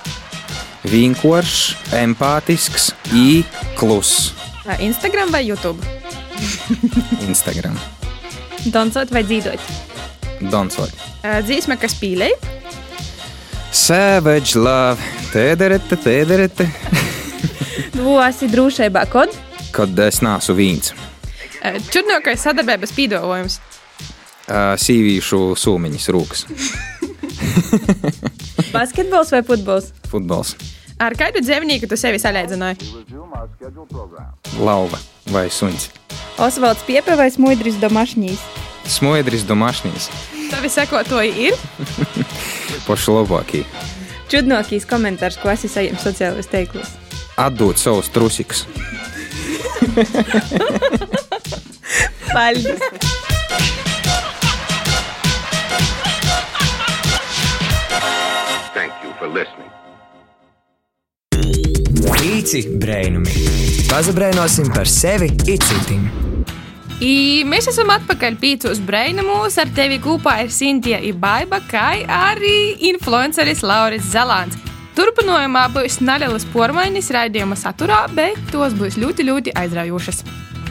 Vienkāršs, 0.88 1.62
empātisks, 1.96 2.90
i 3.16 3.40
kluss. 3.78 4.34
Ā, 4.68 4.76
Instagram 4.84 5.32
vai 5.32 5.40
YouTube? 5.46 5.80
Instagram. 7.28 7.76
Dansot 8.68 9.12
vai 9.16 9.22
dzīvot? 9.24 9.64
Donsot. 10.52 10.92
Ā, 11.24 11.38
Dzīsme, 11.44 11.78
kas 11.80 11.96
pīlēja. 11.96 12.36
Savage 13.72 14.60
love, 14.60 15.00
tēderete, 15.32 15.96
tēderete. 16.04 16.68
Esi 18.28 18.48
drošībā, 18.52 19.06
kod? 19.08 19.32
Kad 19.72 19.96
es 20.04 20.20
nāsu 20.24 20.52
vīns. 20.60 20.92
Ā, 21.64 21.78
Čudnākais 21.88 22.44
sadarbības 22.44 22.92
pīdolojums. 22.96 23.58
Sīvīšu 24.48 25.40
sūmiņas 25.60 26.08
rūkas. 26.14 26.46
Basketbols 28.76 29.32
vai 29.34 29.42
futbols? 29.46 29.92
Futbols. 30.08 30.54
Ar 30.98 31.14
kādu 31.18 31.42
dzīvnieku 31.44 31.86
tu 31.90 31.98
sevi 32.00 32.18
salīdzināji? 32.18 32.88
Lauva 34.58 34.98
vai 35.30 35.46
suns. 35.52 35.90
Osvalds 36.42 36.82
Piepa 36.86 37.14
vai 37.18 37.28
Smudris 37.34 37.78
Domašņīs? 37.82 38.40
Smoedris 38.88 39.42
domašnīs. 39.44 40.08
Tavi 40.48 40.70
sekotoji 40.72 41.50
ir. 41.50 41.58
Paši 42.86 43.12
labākie. 43.12 43.60
Čudnākīs 44.32 44.88
komentārs, 44.88 45.36
ko 45.40 45.50
esi 45.52 45.68
saņēmis 45.72 46.06
sociālajos 46.08 46.48
teiklos. 46.52 46.94
Atdot 47.38 47.76
savus 47.80 48.08
trusikus. 48.12 48.64
Paldies! 52.32 52.80
Listening. 59.38 59.74
Pīci 62.18 62.64
brēnumi. 62.80 63.32
Pazabrēnosim 63.88 64.70
par 64.74 64.88
sevi 64.90 65.30
itcitim. 65.48 66.08
I 66.98 67.44
mēs 67.46 67.68
esam 67.70 67.92
atpakaļ 67.94 68.38
pīcos 68.42 68.80
brainamos. 68.82 69.58
Ar 69.62 69.70
tevi 69.74 70.00
kopā 70.02 70.40
ir 70.44 70.50
Sintīna 70.54 70.98
Ibaiba, 71.12 71.60
kā 71.70 71.92
arī 72.02 72.74
influenceris 72.90 73.62
Lauris 73.62 74.10
Zelāns. 74.10 74.58
Turpinājumā 74.98 75.68
būs 75.76 76.00
nelielas 76.02 76.46
pormaiņas 76.50 77.12
raidījuma 77.14 77.54
saturā, 77.58 78.02
bet 78.10 78.40
tos 78.50 78.74
būs 78.74 78.98
ļoti, 78.98 79.28
ļoti 79.30 79.54
aizraujošas. 79.60 80.24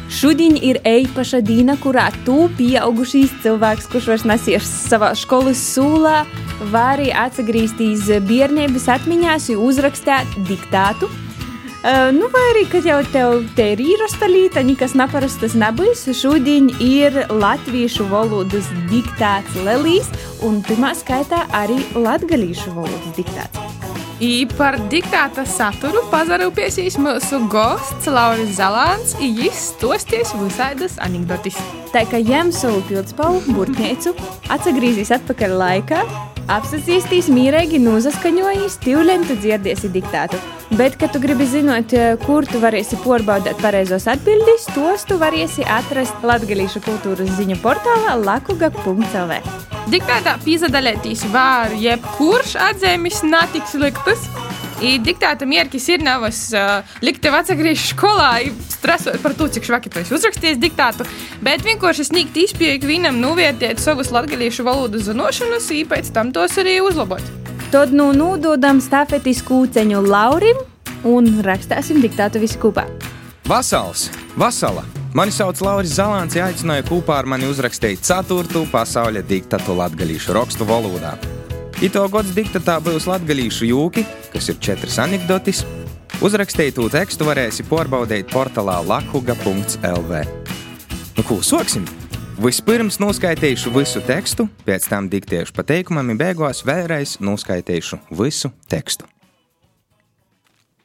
Šodien 0.08 0.56
ir 0.56 0.80
īpaša 0.88 1.42
diena, 1.44 1.76
kurā 1.84 2.08
tu, 2.24 2.48
pieaugušīs 2.56 3.34
cilvēks, 3.44 3.90
kurš 3.92 4.08
vairs 4.14 4.26
nesies 4.30 4.68
savā 4.88 5.12
skolas 5.20 5.60
sūlā, 5.76 6.22
vari 6.72 7.10
atgriezties 7.12 8.08
bērnības 8.28 8.88
atmiņās 8.96 9.50
un 9.54 9.64
uzrakstīt 9.68 10.38
diktātu. 10.48 11.12
Uh, 11.78 12.10
nu, 12.12 12.28
vai 12.34 12.42
arī, 12.54 12.64
kad 12.72 12.88
jau 12.88 12.98
tev 13.14 13.44
te 13.56 13.68
ir 13.76 13.84
īrasta 13.84 14.28
līta, 14.32 14.64
nekas 14.66 14.96
neparastas 14.98 15.54
nebūs, 15.60 16.08
šodien 16.18 16.72
ir 16.84 17.22
latviešu 17.30 18.08
valodas 18.12 18.68
diktāts 18.90 19.56
Lelīs, 19.68 20.10
un 20.44 20.64
pirmā 20.66 20.96
skaitā 20.98 21.46
arī 21.56 21.78
latgalīšu 21.96 22.74
valodas 22.76 23.16
diktāts. 23.20 23.67
I 24.18 24.48
par 24.50 24.74
diktāta 24.90 25.44
saturu 25.46 26.00
pazarūpēsīs 26.10 26.96
mūsu 26.98 27.38
gosts 27.54 28.08
Lauris 28.10 28.56
Zalāns, 28.58 29.12
i 29.22 29.30
jis 29.44 29.60
stosties 29.76 30.32
visādas 30.40 30.96
anekdotis. 31.06 31.60
Tā 31.94 32.02
kā 32.10 32.24
ņem 32.26 32.50
savu 32.50 32.82
pildspalvu, 32.90 33.54
burtnīcu, 33.54 34.16
atsagrīzīs 34.50 35.14
atpakaļ 35.20 35.54
laikā, 35.62 36.02
apsacīstīs 36.52 37.28
mīrīgi 37.34 37.80
nozaskaņojīs, 37.84 38.78
tīvlēm 38.84 39.26
tu 39.28 39.36
dzirdēsi 39.40 39.92
diktātu. 39.94 40.40
Bet, 40.80 40.98
kad 41.00 41.14
tu 41.16 41.22
gribi 41.24 41.48
zināt, 41.48 41.94
kur 42.26 42.48
tu 42.48 42.60
varēsi 42.64 43.00
pārbaudīt 43.04 43.62
pareizos 43.64 44.08
atbildīs, 44.12 44.68
tos 44.76 45.06
tu 45.08 45.20
varēsi 45.22 45.64
atrast 45.78 46.26
Latvijas 46.28 46.76
kultūras 46.84 47.32
ziņu 47.40 47.60
portālā 47.64 48.18
lakuga.lv. 48.20 49.40
Diktātā 49.88 50.36
pīzadaļētīs 50.44 51.24
var 51.32 51.72
jebkurš 51.80 52.58
atzīmes 52.72 53.24
netiks 53.28 53.78
liktas. 53.80 54.28
I 54.78 55.00
diktāta 55.02 55.48
mērķis 55.50 55.88
ir 55.90 56.04
nevis 56.06 56.40
uh, 56.54 56.86
likt 57.02 57.24
tev 57.26 57.34
atgriežties 57.40 57.96
skolā, 57.96 58.44
stresot 58.70 59.18
par 59.24 59.34
to, 59.34 59.48
cik 59.50 59.66
švaki 59.66 59.90
tu 59.90 60.04
esi 60.04 60.14
uzrakstījis 60.14 60.60
diktātu, 60.62 61.08
bet 61.42 61.66
vienkārši 61.66 62.06
sniegt 62.12 62.38
izpēju 62.38 62.86
vienam 62.86 63.18
novērtēt 63.18 63.82
savus 63.82 64.12
latviešu 64.14 64.68
valodas 64.68 65.08
zināšanas, 65.10 65.72
un 65.74 65.90
pēc 65.90 66.12
tam 66.14 66.30
tos 66.36 66.60
arī 66.62 66.78
uzlabot. 66.86 67.26
Tad 67.74 67.96
nu 67.96 68.12
nododam 68.14 68.78
stafetes 68.84 69.42
kūceņu 69.48 70.04
Laurim 70.06 70.62
un 71.10 71.40
rakstāsim 71.42 71.98
diktātu 72.04 72.44
visi 72.44 72.62
kopā. 72.62 72.86
Vasals, 73.50 74.12
vasala! 74.38 74.86
Mani 75.18 75.34
sauc 75.34 75.58
Lauris 75.66 75.96
Zalants, 75.98 76.38
ja 76.38 76.52
aicināja 76.52 76.86
kopā 76.86 77.18
ar 77.24 77.26
mani 77.26 77.50
uzrakstīt 77.50 78.06
4. 78.06 78.68
pasaules 78.70 79.26
diktatu 79.26 79.74
latviešu 79.80 80.38
rakstu 80.38 80.68
valodā. 80.70 81.16
Ito 81.78 82.02
gods 82.10 82.32
diktatā 82.34 82.80
būs 82.82 83.06
latviešu 83.06 83.68
jūki, 83.70 84.02
kas 84.34 84.48
ir 84.50 84.56
četras 84.58 84.96
anekdotis. 84.98 85.60
Uzrakstītu 86.26 86.88
tekstu 86.90 87.28
varēsi 87.28 87.68
pārbaudīt 87.70 88.32
portālā 88.32 88.80
lakuga.lv. 88.82 90.24
Nu, 91.14 91.22
ko 91.22 91.38
sāksim? 91.46 91.86
Vispirms 92.42 92.98
noskaitīšu 92.98 93.76
visu 93.78 94.02
tekstu, 94.10 94.48
pēc 94.66 94.90
tam 94.90 95.06
diktēšu 95.14 95.54
pa 95.54 95.68
teikumam, 95.70 96.10
un 96.10 96.18
beigās 96.18 96.64
vēlreiz 96.66 97.20
noskaitīšu 97.22 98.02
visu 98.26 98.50
tekstu. 98.74 99.06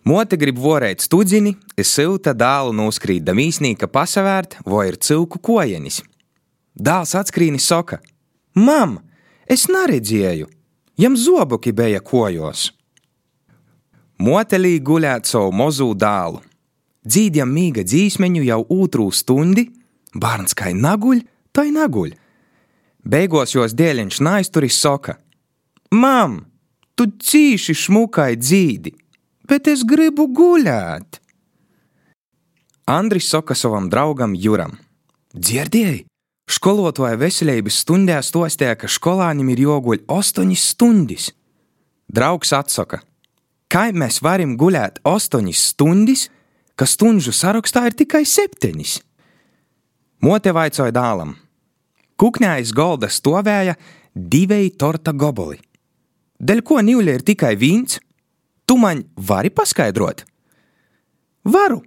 Mote 0.05 0.37
grib 0.37 0.61
vorēt 0.61 1.09
studzini, 1.09 1.57
es 1.73 1.89
silta 1.89 2.37
dālu 2.37 2.77
noskrīt 2.77 3.25
da 3.25 3.33
mīsnīka 3.33 3.89
pasavērt, 3.89 4.61
vai 4.69 4.91
ir 4.93 5.01
cilku 5.01 5.41
kojenis. 5.41 6.03
Dāls 6.77 7.17
atskrīni 7.17 7.57
soka: 7.57 8.03
Mam, 8.53 8.99
es 9.49 9.71
neredzēju, 9.73 10.53
jam 10.97 11.17
zobuki 11.17 11.73
bija 11.73 12.01
kojos. 12.01 12.71
Motelī 14.23 14.77
guļēt 14.79 15.27
savu 15.27 15.53
mozu 15.53 15.93
dālu. 15.99 16.43
Dzīdjam 17.03 17.51
mīga 17.51 17.83
dzīsmeņu 17.83 18.45
jau 18.47 18.61
otru 18.71 19.09
stundi, 19.11 19.67
bērns 20.15 20.55
kā 20.55 20.71
naguļ, 20.71 21.25
tai 21.51 21.73
naguļ. 21.75 22.13
Beigās 23.03 23.57
jos 23.57 23.75
dēļiņš 23.75 24.21
naizturis 24.23 24.79
soka: 24.79 25.17
Mam, 25.91 26.45
tu 26.95 27.09
cīši 27.11 27.75
šmukai 27.75 28.37
dzīdi, 28.39 28.95
bet 29.51 29.67
es 29.73 29.83
gribu 29.83 30.29
guļēt. 30.31 31.19
Andris 32.87 33.27
soka 33.33 33.59
savam 33.59 33.91
draugam 33.91 34.37
Juram: 34.39 34.79
Dzirdēji, 35.35 36.05
skolotāja 36.51 37.19
veselības 37.21 37.83
stundē 37.83 38.19
stostīja, 38.25 38.77
ka 38.79 38.91
skolānim 38.91 39.53
ir 39.53 39.65
joguļ 39.67 40.05
astoņas 40.11 40.67
stundas. 40.75 41.31
Draugs 42.13 42.53
atsaka: 42.53 43.03
Kā 43.73 43.89
mēs 43.93 44.21
varam 44.23 44.57
guļēt 44.61 45.01
astoņas 45.09 45.65
stundas, 45.73 46.29
ka 46.77 46.87
stundu 46.87 47.33
sarakstā 47.33 47.87
ir 47.89 47.97
tikai 47.97 48.25
septiņas? 48.29 48.99
Mote 50.23 50.53
vaicāja 50.55 50.95
dēlam: 50.95 51.37
Kukņā 52.21 52.57
aiz 52.59 52.73
golda 52.73 53.09
stovēja 53.11 53.77
divi 54.15 54.71
torta 54.79 55.13
goboli. 55.13 55.59
Dēļ 56.43 56.61
ko 56.67 56.81
nīļa 56.83 57.17
ir 57.19 57.25
tikai 57.27 57.55
viens? 57.57 58.01
Tu 58.67 58.77
man 58.79 59.05
vari 59.17 59.51
paskaidrot? 59.51 60.25
Varu. 61.45 61.83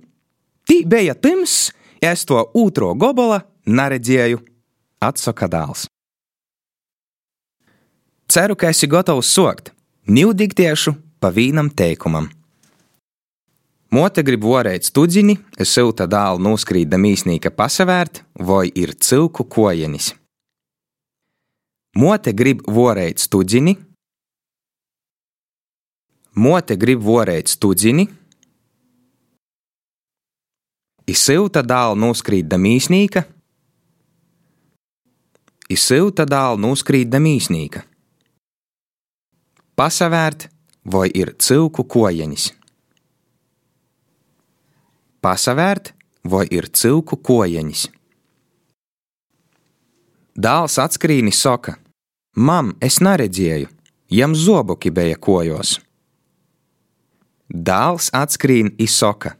Tī 0.66 0.82
bija 0.90 1.14
tims, 1.14 1.70
es 2.02 2.26
to 2.26 2.40
otro 2.58 2.96
gobola 2.98 3.44
neredzēju, 3.66 4.42
atsaka 5.04 5.50
dēls. 5.52 5.86
Ceru, 8.32 8.56
ka 8.58 8.72
esi 8.74 8.90
gatavs 8.90 9.30
sokt. 9.30 9.72
Nīldiktiešu 10.06 10.96
pa 11.22 11.32
vīnam 11.34 11.72
teikumam. 11.74 12.30
Mote 13.96 14.22
grib 14.26 14.44
vorēt 14.46 14.86
studzini, 14.86 15.38
silta 15.62 16.06
dālu 16.10 16.42
noskrīda 16.44 16.98
mīsnīka 17.00 17.54
pasavērt, 17.54 18.24
vai 18.42 18.68
ir 18.76 18.94
cilku 18.98 19.46
kojenis. 19.50 20.12
Mote 21.96 22.34
grib 22.36 22.66
vorēt 22.68 23.24
studzini, 23.24 23.78
Mote 26.36 26.76
grib 26.76 27.00
vorēt 27.00 27.48
studzini, 27.48 28.04
izsilta 31.08 31.62
dālu 31.64 31.96
noskrīda 31.96 32.60
mīsnīka, 32.60 33.24
izsilta 35.70 36.26
dālu 36.26 36.62
noskrīda 36.62 37.20
mīsnīka. 37.22 37.84
Pasavērt, 39.76 40.48
vai 40.86 41.10
ir 41.12 41.34
cilku 41.42 41.84
kojenis. 41.84 42.52
Pasavērt, 45.22 45.92
vai 46.24 46.46
ir 46.52 46.70
cilku 46.70 47.18
kojenis. 47.18 47.88
Dāls 50.36 50.78
atskrīni 50.80 51.32
soka: 51.32 51.78
Mam, 52.36 52.76
es 52.82 53.00
neredzēju, 53.00 53.70
jam 54.12 54.36
zobuki 54.36 54.92
bija 54.92 55.18
kojos. 55.18 55.80
Dāls 57.50 58.10
atskrīn 58.14 58.74
izsoka. 58.82 59.36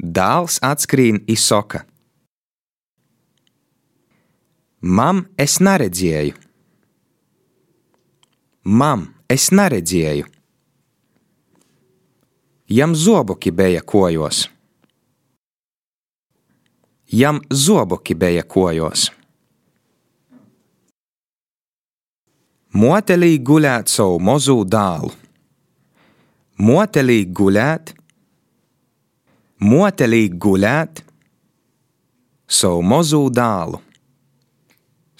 Dāls 0.00 0.60
atskrīn 0.64 1.24
izsoka. 1.28 1.84
Mam, 4.80 5.26
es 5.36 5.58
neredzēju. 5.60 6.32
Mam, 8.64 9.02
es 9.28 9.50
neredzēju. 9.52 10.24
Jam 12.70 12.94
zobuki 12.94 13.50
bija 13.52 13.82
kojos. 13.82 14.46
Jam 17.12 17.42
zobuki 17.50 18.14
bija 18.14 18.46
kojos. 18.46 19.10
Motelī 22.72 23.34
guļēt 23.42 23.90
savu 23.90 24.20
mozu 24.22 24.62
dālu. 24.64 25.10
Motelī 26.60 27.24
guļēt, 27.26 27.92
motelī 29.64 30.26
guļēt, 30.40 31.00
savu 32.46 32.82
mozu 32.84 33.24
dālu, 33.32 33.80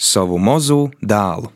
savu 0.00 0.38
mozu 0.40 0.88
dālu. 1.04 1.52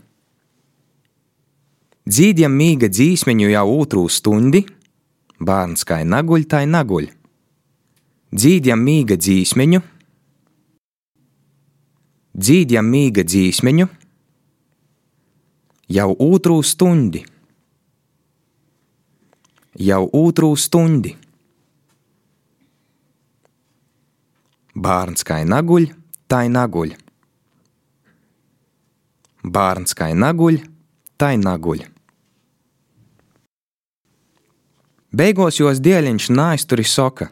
Dzīdjam 2.04 2.52
mīga 2.52 2.90
dzīsmeņu 2.92 3.48
jau 3.48 3.64
otru 3.78 4.04
stundi, 4.12 4.60
bērns 5.40 5.86
kā 5.88 6.02
naguļ, 6.04 6.44
tai 6.52 6.66
naguļ. 6.68 7.08
Dzīdjam 8.34 8.82
mīga 8.84 9.16
dzīsmeņu, 9.16 9.80
dzīdjam 12.36 12.90
mīga 12.92 13.24
dzīsmeņu, 13.24 13.86
jau 15.96 16.10
otru 16.28 16.58
stundi 16.60 17.24
jau 19.78 20.06
otru 20.12 20.54
stundi. 20.56 21.14
Bērns 24.74 25.22
kā 25.26 25.42
naguļ, 25.46 25.90
tai 26.26 26.48
naguļ. 26.50 27.03
Bērns 29.44 29.92
kā 29.96 30.08
naguļ, 30.16 30.62
tai 31.20 31.36
naguļ. 31.36 31.84
Beigās 35.14 35.60
jos 35.60 35.78
dēliņš 35.84 36.30
nāisturi 36.34 36.84
soka: 36.88 37.28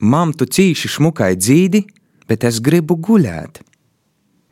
Mam, 0.00 0.32
tu 0.32 0.48
cīši 0.48 0.90
šmukai 0.96 1.34
dzīdi, 1.36 1.84
bet 2.26 2.44
es 2.48 2.58
gribu 2.64 2.96
guļēt. 2.96 3.60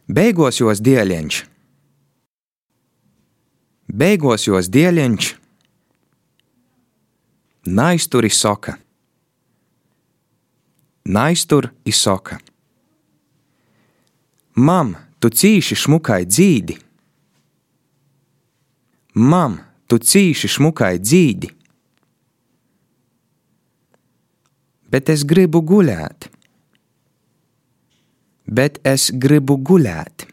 Beigās 0.07 0.61
jos 0.61 0.83
dēliņš. 0.85 1.41
Beigās 3.91 4.47
jos 4.47 4.69
dēliņš 4.71 5.33
Naistur 7.67 8.25
izsoka. 8.25 8.77
Naistur 11.05 11.73
izsoka. 11.85 12.39
Mam, 14.55 14.95
tu 15.21 15.31
cīši 15.31 15.79
šmukai 15.83 16.25
dzīdi. 16.29 16.77
Mam, 19.17 19.59
tu 19.89 19.99
cīši 19.99 20.51
šmukai 20.57 20.97
dzīdi. 21.01 21.53
Bet 24.93 25.11
es 25.13 25.25
gribu 25.27 25.63
gulēt. 25.67 26.29
Bet 28.47 28.79
es 28.87 29.11
gribu 29.11 29.57
gulēt. 29.59 30.29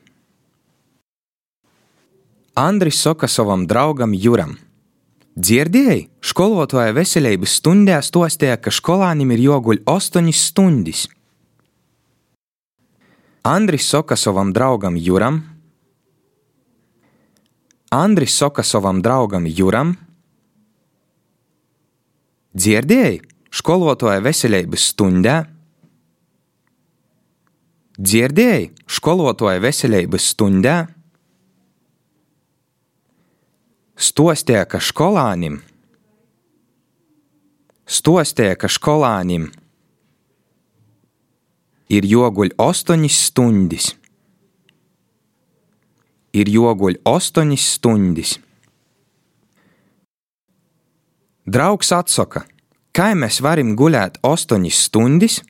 Andris 2.53 2.99
saka 3.01 3.27
savam 3.27 3.63
draugam 3.65 4.13
Juram. 4.13 4.53
Dzirdēji, 5.33 6.03
skolotāja 6.21 6.93
veselības 6.93 7.55
stundē 7.57 7.95
stostīja, 8.05 8.59
ka 8.61 8.69
skolānim 8.69 9.31
ir 9.33 9.41
joguļ 9.47 9.79
8 9.89 10.29
stundas. 10.37 11.07
Andris 13.43 13.89
saka 13.89 14.15
savam 14.15 14.53
draugam 14.53 14.95
Juram. 14.95 15.43
Andris 17.91 18.37
saka 18.37 18.63
savam 18.63 19.01
draugam 19.03 19.43
Juram. 19.43 19.97
Dzirdēji, 22.55 23.19
skolotāja 23.51 24.21
veselības 24.23 24.85
stundē. 24.93 25.33
Dzirdēji, 27.99 28.69
skolotāja 28.87 29.59
veselības 29.65 30.29
stundē. 30.31 30.77
Stostīja, 33.99 34.63
ka 34.71 34.79
skolānim, 34.79 35.59
stostīja, 37.85 38.55
ka 38.55 38.71
skolānim 38.71 39.51
ir 41.93 42.07
joguļ 42.09 42.55
8 42.57 43.05
stundas. 43.13 43.93
Ir 46.33 46.49
joguļ 46.49 46.99
8 47.05 47.55
stundas. 47.61 48.37
Draugs 51.45 51.91
atsaka, 51.93 52.45
kā 52.95 53.11
mēs 53.19 53.41
varam 53.43 53.75
gulēt 53.77 54.17
8 54.25 54.69
stundas, 54.73 55.41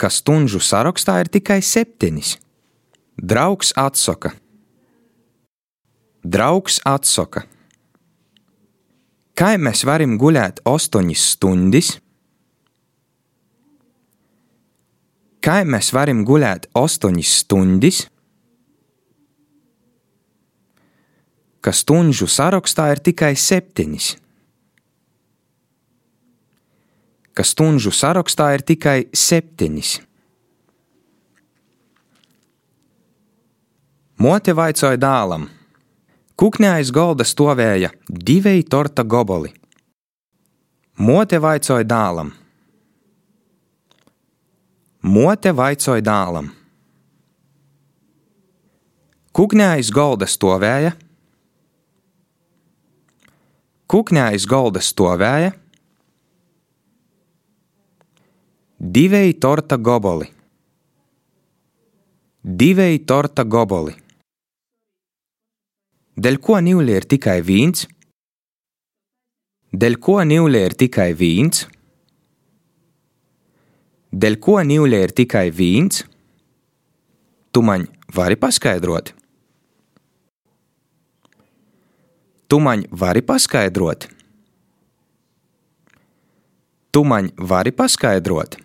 ka 0.00 0.08
stundu 0.08 0.62
sarakstā 0.62 1.18
ir 1.24 1.32
tikai 1.32 1.58
7. 1.60 2.38
Draugs 3.20 3.74
atsaka, 3.76 4.32
Draugs 6.20 6.82
atsaka. 6.84 7.46
Kā 9.32 9.54
mēs 9.56 9.86
varam 9.88 10.18
gulēt 10.20 10.60
8 10.68 11.14
stundas? 11.16 11.94
Kā 15.40 15.62
mēs 15.64 15.94
varam 15.96 16.20
gulēt 16.28 16.66
8 16.76 17.22
stundas? 17.24 18.02
Ka 21.64 21.72
stundu 21.76 22.28
sarakstā 22.28 22.90
ir 22.92 23.00
tikai 23.04 23.32
7. 23.36 23.96
Ka 27.32 27.44
stundu 27.44 27.92
sarakstā 27.92 28.50
ir 28.56 28.64
tikai 28.68 28.98
7. 29.16 29.80
Mote 34.20 34.52
vaicāja 34.52 35.00
dēlam. 35.00 35.48
Kukņā 36.36 36.74
aiz 36.80 36.92
galda 36.92 37.24
stāvēja 37.24 37.88
divi 38.08 38.60
torta 38.68 39.04
goboli. 39.04 39.54
Mote 41.00 41.40
vaicāja 41.40 41.88
dēlam. 41.88 42.34
Mote 45.00 45.54
vaicāja 45.56 46.04
dēlam. 46.04 46.50
Kukņā 49.32 49.70
aiz 49.78 49.88
galda 49.94 50.26
stāvēja. 50.28 50.92
Kukņā 53.90 54.26
aiz 54.34 54.44
galda 54.46 54.82
stāvēja 54.84 55.54
divi 58.80 59.32
torta 59.40 59.76
goboli. 59.76 60.28
Divi 62.42 63.04
torta 63.04 63.44
goboli. 63.44 63.92
Dēļ 66.20 66.38
ko 66.44 66.56
nīlē 66.60 66.96
ir 67.00 67.08
tikai 67.08 67.40
vīns? 67.44 67.84
Dēļ 69.72 69.96
ko 70.00 70.16
nīlē 70.24 70.64
ir 70.68 70.76
tikai 70.80 71.12
vīns? 71.16 71.66
Dēļ 74.10 74.36
ko 74.42 74.58
nīlē 74.66 75.04
ir 75.06 75.12
tikai 75.14 75.48
vīns? 75.54 76.02
Tu 77.54 77.62
man 77.62 77.86
vari 78.14 78.36
paskaidrot? 78.38 79.12
Tu 82.50 82.58
man 82.58 82.82
vari 82.90 83.22
paskaidrot? 83.22 84.08
Tu 86.90 87.04
man 87.06 87.30
vari 87.38 87.70
paskaidrot? 87.70 88.56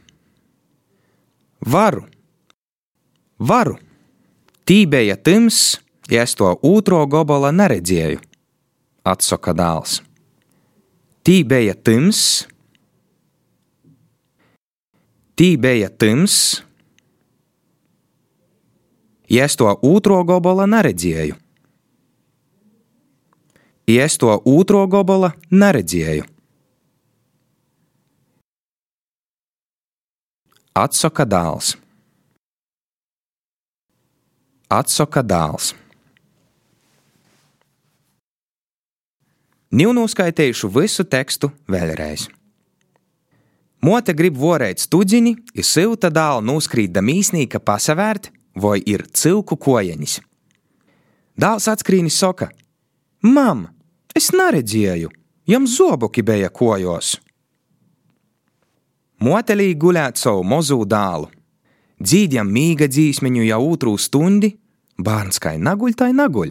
Varu, 1.61 2.05
varu. 3.37 3.77
Tībēja 4.65 5.19
tims, 5.21 5.77
ja 6.09 6.23
es 6.25 6.33
to 6.33 6.49
otro 6.65 7.03
gobala 7.05 7.51
neredzēju, 7.53 8.17
atsaka 9.05 9.53
dēls. 9.53 9.99
Tī 11.25 11.43
bija 11.45 11.77
tims, 11.77 12.47
tī 15.35 15.55
bija 15.61 15.89
tims, 15.89 16.63
ja 19.29 19.45
es 19.45 19.55
to 19.59 19.67
otro 19.83 20.23
gobala 20.23 20.67
neredzēju. 20.69 21.35
Ja 23.87 24.05
es 24.05 24.17
to 24.17 24.31
otro 24.33 24.87
gobala 24.89 25.35
neredzēju. 25.51 26.25
Atsaka 30.75 31.23
dēls. 31.23 31.75
Atsaka 34.67 35.21
dēls. 35.23 35.69
Nīvnūskaitīšu 39.75 40.71
visu 40.71 41.05
tekstu 41.07 41.51
vēlreiz. 41.71 42.25
Mote 43.85 44.15
grib 44.17 44.37
vorēt 44.39 44.81
studziņi, 44.81 45.31
ir 45.53 45.65
silta 45.67 46.09
dāla 46.09 46.41
nūskrīt 46.41 46.93
da 46.95 47.03
mīsnīka 47.05 47.59
pasavērt, 47.61 48.31
vai 48.57 48.79
ir 48.81 49.03
cilku 49.13 49.57
kojenis. 49.61 50.21
Dāls 51.37 51.67
atskrīnis 51.69 52.17
soka: 52.17 52.47
Mam, 53.21 53.67
es 54.15 54.31
neredzēju, 54.33 55.11
jam 55.51 55.67
zoboki 55.67 56.23
bija 56.25 56.49
kojos. 56.49 57.19
Motelī 59.21 59.73
gulēt 59.77 60.17
savu 60.17 60.41
mozu 60.43 60.81
dālu. 60.85 61.29
Dzīdjam 62.01 62.49
mīga 62.51 62.87
dzīsmiņu 62.91 63.45
jau 63.45 63.61
otru 63.69 63.93
stundi, 64.01 64.49
bērns 64.97 65.39
kā 65.39 65.53
naguļ, 65.59 65.93
tai 65.99 66.09
naguļ. 66.15 66.49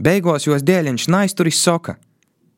Beigās 0.00 0.46
jos 0.46 0.62
dēļiņš 0.62 1.10
naisturis 1.10 1.58
soka: 1.66 1.98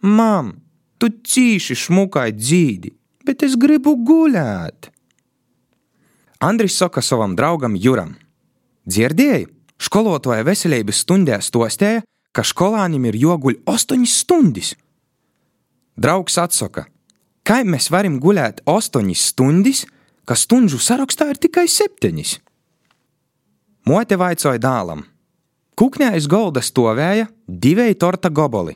Mam, 0.02 0.52
tu 0.98 1.08
cīši 1.08 1.78
šmukai 1.86 2.30
dzīdi, 2.36 2.92
bet 3.26 3.42
es 3.46 3.56
gribu 3.58 3.96
gulēt. 4.06 4.90
Andris 6.40 6.76
saka 6.78 7.02
savam 7.02 7.34
draugam 7.36 7.76
Juram: 7.76 8.14
Dzirdēji, 8.86 9.48
skolotāja 9.82 10.44
veselības 10.46 11.02
stundē 11.04 11.40
stostēja, 11.42 12.04
ka 12.32 12.44
skolānim 12.44 13.08
ir 13.08 13.16
joguļ 13.18 13.62
8 13.66 14.06
stundas. 14.06 14.74
Draugs 15.96 16.38
atsaka: 16.38 16.86
Kā 17.46 17.62
mēs 17.64 17.90
varam 17.90 18.20
gulēt 18.20 18.62
8 18.68 19.14
stundas, 19.16 19.84
ka 20.28 20.36
stundu 20.36 20.78
sarakstā 20.82 21.30
ir 21.32 21.40
tikai 21.40 21.66
7? 21.70 22.40
Mote 23.86 24.18
vaicāja 24.18 24.58
dēlam. 24.58 25.04
Kukņā 25.76 26.14
aiz 26.16 26.26
galda 26.26 26.62
stāvēja 26.64 27.28
divi 27.46 27.94
torta 27.94 28.30
goboli. 28.32 28.74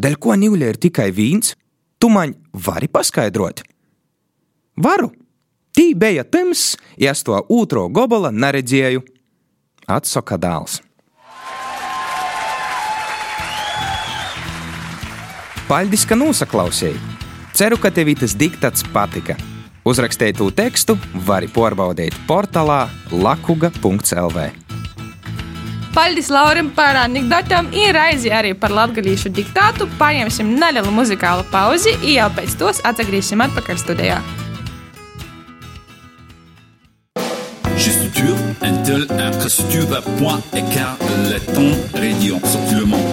Dēļ 0.00 0.16
ko 0.18 0.34
nīlē 0.34 0.72
ir 0.72 0.78
tikai 0.80 1.10
vīns? 1.14 1.52
Tu 2.04 2.08
man 2.12 2.34
vari 2.66 2.84
paskaidrot? 2.84 3.62
Varu! 4.76 5.06
Tī 5.72 5.94
bija 5.96 6.20
tims, 6.28 6.74
ja 7.00 7.14
es 7.16 7.22
to 7.24 7.38
otro 7.48 7.86
gobola 7.88 8.28
neredzēju. 8.28 9.00
Atsaka 9.88 10.36
dēls. 10.36 10.82
Paldies, 15.64 16.04
ka 16.04 16.18
nosaklausīji! 16.20 17.00
Ceru, 17.56 17.80
ka 17.80 17.88
tev 17.88 18.12
tas 18.20 18.36
diktats 18.36 18.84
patika. 18.92 19.38
Uzrakstīt 19.88 20.36
to 20.36 20.50
tekstu, 20.52 20.98
vari 21.24 21.48
pārbaudīt 21.48 22.20
portālā 22.28 22.82
lakuga.lv. 23.08 24.63
Paldies 25.94 26.26
Laurim 26.26 26.72
par 26.74 26.96
anekdotām, 26.98 27.68
ir 27.70 27.94
aizi 27.94 28.32
arī 28.34 28.50
par 28.58 28.72
latgalīšu 28.74 29.30
diktātu. 29.30 29.86
Paņemsim 30.00 30.48
nelielu 30.58 30.90
muzikālu 30.90 31.44
pauzi, 31.52 31.92
un 32.00 32.08
jau 32.16 32.26
pēc 32.34 32.56
tos 32.58 32.80
atgriezīsim 32.90 33.44
atpakaļ 33.46 33.78
studijā. 33.78 34.16
Chez 37.78 37.94
Structure, 37.94 38.34
Intel, 38.66 39.06
infrastructure, 39.20 40.02
point, 40.18 40.42
écart, 40.58 41.06
laiton, 41.30 41.70
rédion, 41.94 42.42
sortillement. 42.42 43.06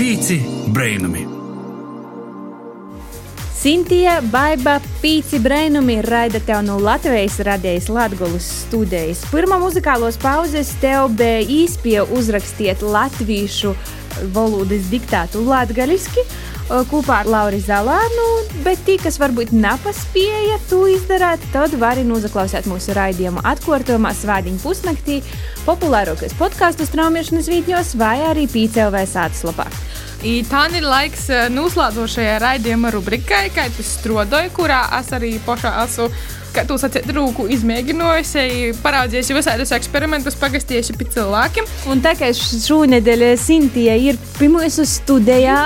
Pīci 0.00 0.40
brainami! 0.72 1.41
Sintīna, 3.62 4.16
Baiba, 4.26 4.80
Pīci 4.98 5.38
Brainumi 5.38 6.00
raida 6.02 6.40
tev 6.42 6.64
no 6.66 6.80
Latvijas 6.82 7.36
radijas 7.46 7.86
Latvijas 7.94 8.48
studijas. 8.64 9.20
Pirmā 9.30 9.60
muzikālos 9.62 10.18
pauzes 10.18 10.72
tev 10.82 11.12
bija 11.14 11.44
īspēja 11.46 12.02
uzrakstīt 12.10 12.82
latviešu 12.82 13.70
valodas 14.34 14.90
diktātu 14.90 15.44
latgaliski 15.46 16.26
kopā 16.90 17.20
ar 17.22 17.30
Lauru 17.30 17.62
Zalānu, 17.62 18.26
bet 18.66 18.82
tie, 18.82 18.98
kas 18.98 19.20
varbūt 19.22 19.54
nepaspēja 19.54 20.58
to 20.66 20.82
izdarīt, 20.90 21.46
tad 21.54 21.78
vari 21.78 22.02
noklausīt 22.08 22.66
mūsu 22.66 22.98
raidījumu 22.98 23.46
atkārtojumā 23.46 24.10
Svētdiņu 24.18 24.58
pusnaktī, 24.64 25.22
populārākais 25.68 26.34
podkāstu 26.34 26.90
straumēšanas 26.90 27.54
vītņos 27.54 27.94
vai 28.02 28.16
arī 28.32 28.50
PCLV 28.50 29.06
sātaslapā. 29.06 29.70
Tā 30.22 30.60
ir 30.70 30.84
laiks 30.86 31.24
noslēdzošajai 31.50 32.36
raidījuma 32.38 32.92
rubrikai, 32.94 33.48
kā 33.50 33.64
tu 33.74 33.82
strādāji, 33.82 34.52
kurā 34.54 34.84
es 35.00 35.10
arī 35.16 35.32
pašā 35.42 35.72
esmu. 35.82 36.06
Kā 36.52 36.62
tu 36.68 36.76
sacīji, 36.78 37.10
rūku 37.16 37.48
izmēģinājusi, 37.50 38.76
parādījusi 38.84 39.34
visādus 39.34 39.72
eksperimentus, 39.74 40.36
pagastījusi 40.38 40.94
pie 41.00 41.08
cilvēkiem. 41.16 41.66
Un 41.90 42.04
tā 42.04 42.12
kā 42.20 42.28
šonadēļ 42.36 43.26
Sintīja 43.40 43.98
ir 43.98 44.20
pie 44.38 44.52
mūsu 44.52 44.86
studijā. 44.86 45.58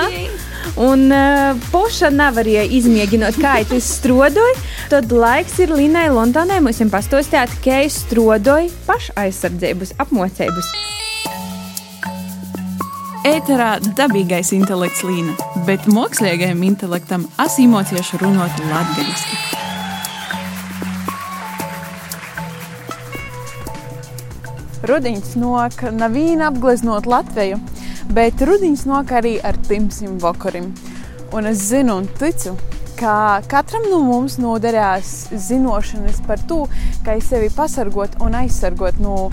Un 0.80 1.04
uh, 1.12 1.52
poša 1.72 2.08
nevarēja 2.14 2.64
izmēģināt, 2.80 3.36
kā 3.42 3.58
tas 3.68 3.92
strādāja. 4.00 4.56
Tad 4.88 5.12
laiks 5.12 5.60
ir 5.62 5.76
Linai 5.76 6.08
Londonai 6.08 6.62
mums 6.64 6.80
pastāstīt, 6.92 7.60
kā 7.64 7.82
es 7.84 8.00
strādāju 8.06 8.72
pašaizsardzības 8.88 9.98
apmācības. 10.00 10.95
Ēterā 13.26 13.80
dabīgais 13.98 14.52
intelekts 14.54 15.00
līna, 15.02 15.32
bet 15.66 15.88
mākslīgajam 15.90 16.60
intelektam 16.62 17.24
iemācīšu 17.42 18.20
runāt 18.20 18.60
latviešu. 18.68 19.38
Rudiņš 24.86 25.32
nok 25.42 25.82
nav 25.98 26.14
apgleznot 26.52 27.10
Latviju, 27.10 27.58
bet 28.14 28.46
rudiņš 28.46 28.86
nok 28.86 29.10
arī 29.18 29.34
ar 29.42 29.58
timsim 29.66 30.20
vakarim. 30.22 30.70
Un 31.34 31.50
es 31.50 31.66
zinu 31.72 31.98
un 31.98 32.06
ticu, 32.20 32.54
ka 33.00 33.42
katram 33.50 33.90
no 33.90 34.04
mums 34.06 34.38
noderēs 34.38 35.32
zināšanas 35.34 36.22
par 36.28 36.38
to, 36.46 36.68
kā 37.02 37.18
sevi 37.18 37.50
pasargot 37.50 38.20
un 38.22 38.38
aizsargot 38.38 39.02
no 39.02 39.32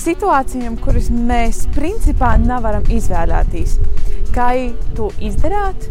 situācijām, 0.00 0.78
kuras 0.80 1.10
mēs 1.12 1.64
principā 1.76 2.34
nevaram 2.40 2.86
izvēlēties. 2.90 3.76
Kā 4.34 4.52
to 4.96 5.10
izdarīt 5.20 5.88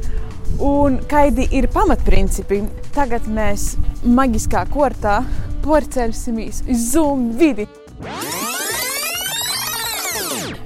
un 0.64 1.00
kādi 1.10 1.48
ir 1.56 1.70
pamatprincipi? 1.74 2.64
Tagad 2.96 3.28
mēs 3.30 3.76
maģiskā 4.04 4.66
kortā 4.74 5.22
porcelsimies 5.66 6.64
uz 6.68 6.88
Zoom 6.94 7.30
vidi. 7.38 7.68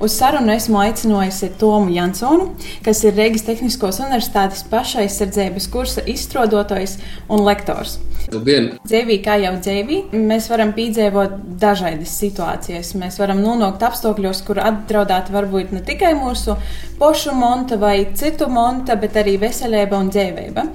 Uz 0.04 0.18
sarunu 0.18 0.52
esmu 0.52 0.82
aicinājusi 0.82 1.54
Tomu 1.60 1.94
Jansonu, 1.96 2.50
kas 2.84 3.06
ir 3.08 3.16
Rīgas 3.16 3.46
Tehniskos 3.48 4.02
Universitātes 4.04 4.66
pašaizsardzības 4.72 5.70
kursa 5.72 6.04
izstrādātājs 6.12 6.98
un 7.32 7.46
lektors. 7.48 8.00
Labdien! 8.32 8.70
Dzīvī, 8.88 9.18
kā 9.26 9.36
jau 9.42 9.52
dzīvī, 9.58 9.98
mēs 10.16 10.48
varam 10.52 10.72
piedzīvot 10.76 11.36
dažādas 11.60 12.14
situācijas. 12.22 12.94
Mēs 13.00 13.18
varam 13.20 13.42
nonākt 13.44 13.84
apstākļos, 13.84 14.44
kur 14.48 14.62
apdraudēta 14.64 15.34
varbūt 15.34 15.74
ne 15.76 15.82
tikai 15.86 16.14
mūsu 16.18 16.56
pošu 17.02 17.34
monta 17.36 17.78
vai 17.82 18.06
citu 18.16 18.48
monta, 18.54 18.96
bet 19.00 19.18
arī 19.20 19.36
veselība 19.42 20.00
un 20.00 20.12
dzīvība. 20.14 20.66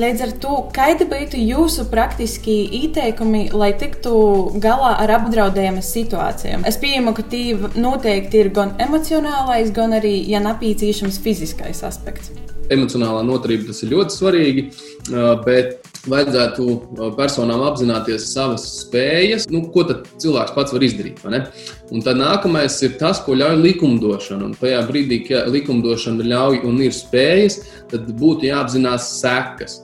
Līdz 0.00 0.24
ar 0.26 0.34
to, 0.42 0.56
kādi 0.74 1.08
būtu 1.10 1.40
jūsu 1.42 1.86
praktiski 1.92 2.56
ieteikumi, 2.80 3.46
lai 3.52 3.72
tiktu 3.78 4.14
galā 4.64 4.94
ar 5.04 5.16
apdraudējumu 5.18 5.84
situācijām? 5.84 6.64
Es 6.68 6.80
pieņemu, 6.82 7.14
ka 7.14 7.26
tie 7.34 7.44
noteikti 7.76 8.40
ir 8.40 8.52
gan 8.56 8.74
emocionālais, 8.82 9.74
gan 9.76 9.98
arī, 10.00 10.16
ja 10.30 10.42
nepieciešams, 10.44 11.20
fiziskais 11.24 11.84
aspekts. 11.86 12.32
Emocionālā 12.72 13.20
noturība 13.28 13.68
tas 13.68 13.82
ir 13.84 13.92
ļoti 13.92 14.14
svarīgi, 14.16 14.62
bet 15.44 15.83
vajadzētu 16.10 16.66
personām 17.18 17.62
apzināties 17.66 18.26
savas 18.32 18.66
spējas, 18.82 19.48
nu, 19.52 19.64
ko 19.74 19.86
cilvēks 19.88 20.54
pats 20.56 20.74
var 20.74 20.84
izdarīt. 20.84 21.22
Un 21.24 22.04
tad 22.04 22.20
nākamais 22.20 22.76
ir 22.86 22.98
tas, 23.00 23.22
ko 23.24 23.36
ļauj 23.38 23.60
likumdošana. 23.62 24.50
Un 24.50 24.54
tajā 24.58 24.82
brīdī, 24.88 25.22
kad 25.28 25.50
likumdošana 25.52 26.26
ļauj 26.30 26.62
un 26.68 26.80
ir 26.84 26.94
spējas, 26.96 27.60
tad 27.92 28.08
būtu 28.20 28.50
jāapzinās 28.50 29.10
sekas. 29.20 29.80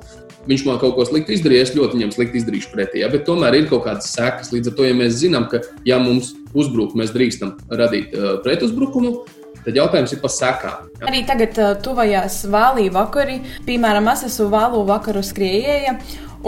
Viņš 0.49 0.63
man 0.65 0.79
kaut 0.81 0.95
ko 0.97 1.05
sliktu 1.05 1.35
izdarīja, 1.35 1.67
es 1.67 1.75
ļoti 1.77 1.99
viņam 1.99 2.15
slikti 2.15 2.41
izdarīšu 2.41 2.71
pretī. 2.73 3.03
Ja? 3.03 3.11
Bet 3.13 3.27
tomēr 3.29 3.59
ir 3.59 3.69
kaut 3.69 3.85
kādas 3.85 4.09
sekas. 4.15 4.55
Līdz 4.55 4.73
ar 4.73 4.79
to, 4.79 4.87
ja 4.89 4.97
mēs 4.97 5.19
zinām, 5.21 5.45
ka, 5.53 5.61
ja 5.87 6.01
mums 6.01 6.33
uzbruk, 6.57 6.97
mēs 6.99 7.13
drīkstam 7.15 7.59
radīt 7.69 8.17
uh, 8.17 8.39
pretuzbrukumu, 8.45 9.19
Tad 9.65 9.77
jautājums 9.77 10.15
ir 10.15 10.23
par 10.23 10.33
sekām. 10.33 10.89
Ja? 11.01 11.07
Arī 11.11 11.23
tagad 11.29 11.61
uh, 11.61 11.77
tuvojās 11.85 12.43
vālī 12.51 12.89
vakari. 12.93 13.41
Piemēram, 13.67 14.09
es 14.15 14.27
esmu 14.31 14.49
vālu 14.55 14.83
vakaru 14.89 15.23
skriejēja. 15.27 15.99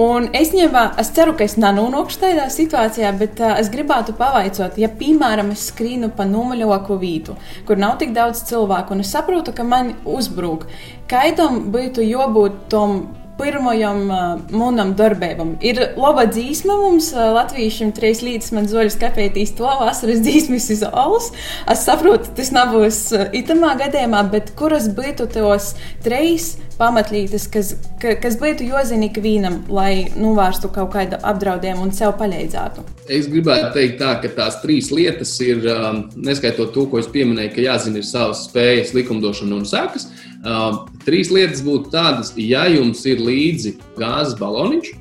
Un 0.03 0.31
es, 0.33 0.55
ņemā, 0.57 0.87
es 1.03 1.11
ceru, 1.12 1.35
ka 1.37 1.44
es 1.44 1.59
nenonākšu 1.61 2.22
tādā 2.22 2.46
situācijā, 2.53 3.11
bet 3.20 3.42
uh, 3.44 3.59
es 3.61 3.68
gribētu 3.72 4.14
pavaicāt, 4.16 4.79
ja, 4.81 4.88
piemēram, 4.88 5.51
es 5.53 5.66
skrīnu 5.68 6.09
pa 6.16 6.25
nomaļāku 6.25 6.96
vietu, 7.03 7.37
kur 7.68 7.81
nav 7.81 7.98
tik 8.01 8.14
daudz 8.16 8.40
cilvēku, 8.48 8.96
un 8.96 9.05
es 9.05 9.12
saprotu, 9.12 9.53
ka 9.53 9.66
man 9.68 9.92
uzbrūk. 10.09 10.64
Kādam 11.12 11.66
būtu 11.75 12.07
jābūt 12.09 12.57
tam 12.72 13.03
pirmajam 13.42 14.02
uh, 14.09 14.40
monam 14.55 14.94
darbībam. 14.98 15.57
Ir 15.64 15.81
laba 15.98 16.24
dzīsma 16.31 16.78
mums, 16.81 17.11
uh, 17.16 17.33
latviešiem, 17.37 17.92
trīs 17.96 18.22
līdz 18.24 18.52
man 18.57 18.68
zoļus 18.70 18.98
kapētīs 19.02 19.57
to 19.59 19.68
vasaras 19.83 20.22
dzīsmas 20.24 20.70
iz 20.76 20.85
alus. 20.87 21.33
Es 21.70 21.85
saprotu, 21.88 22.31
tas 22.38 22.52
nebūs 22.55 23.05
uh, 23.16 23.26
itamā 23.37 23.74
gadījumā, 23.83 24.24
bet 24.33 24.55
kuras 24.59 24.88
būtu 24.94 25.28
tos 25.35 25.74
trīs 26.07 26.55
pamatlītes, 26.82 27.46
kas, 27.52 27.72
ka, 28.02 28.16
kas 28.22 28.36
būtu 28.40 28.66
jāzina 28.66 29.06
ikvienam, 29.08 29.60
lai 29.72 30.08
novērstu 30.18 30.72
kaut 30.74 30.92
kādu 30.96 31.20
apdraudējumu 31.22 31.86
un 31.86 31.94
sev 31.96 32.16
palīdzētu? 32.20 32.84
Es 33.12 33.28
gribētu 33.30 33.70
teikt, 33.76 33.98
tā, 34.02 34.16
ka 34.22 34.30
tās 34.36 34.58
trīs 34.62 34.90
lietas 34.94 35.34
ir, 35.44 35.62
um, 35.70 36.04
neskaitot 36.26 36.74
to, 36.74 36.86
ko 36.90 37.00
es 37.02 37.10
pieminēju, 37.12 37.54
ka 37.54 37.66
jāzina 37.66 38.02
ir 38.02 38.08
savas 38.08 38.46
spējas, 38.48 38.94
likumdošana 38.98 39.58
un 39.58 39.68
sekas. 39.68 40.08
Um, 40.42 40.82
trīs 41.06 41.30
lietas 41.30 41.62
būtu 41.62 41.92
tādas, 41.94 42.34
ja 42.38 42.66
jums 42.70 43.04
ir 43.06 43.22
līdzi 43.22 43.76
gāzes 43.98 44.34
baloniņš, 44.40 44.94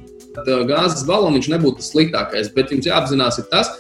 gāzes 0.70 1.06
baloniņš 1.08 1.50
nebūtu 1.54 1.82
tas 1.82 1.92
sliktākais, 1.94 2.52
bet 2.56 2.72
jums 2.74 2.88
jāapzinās 2.90 3.40
tas, 3.52 3.72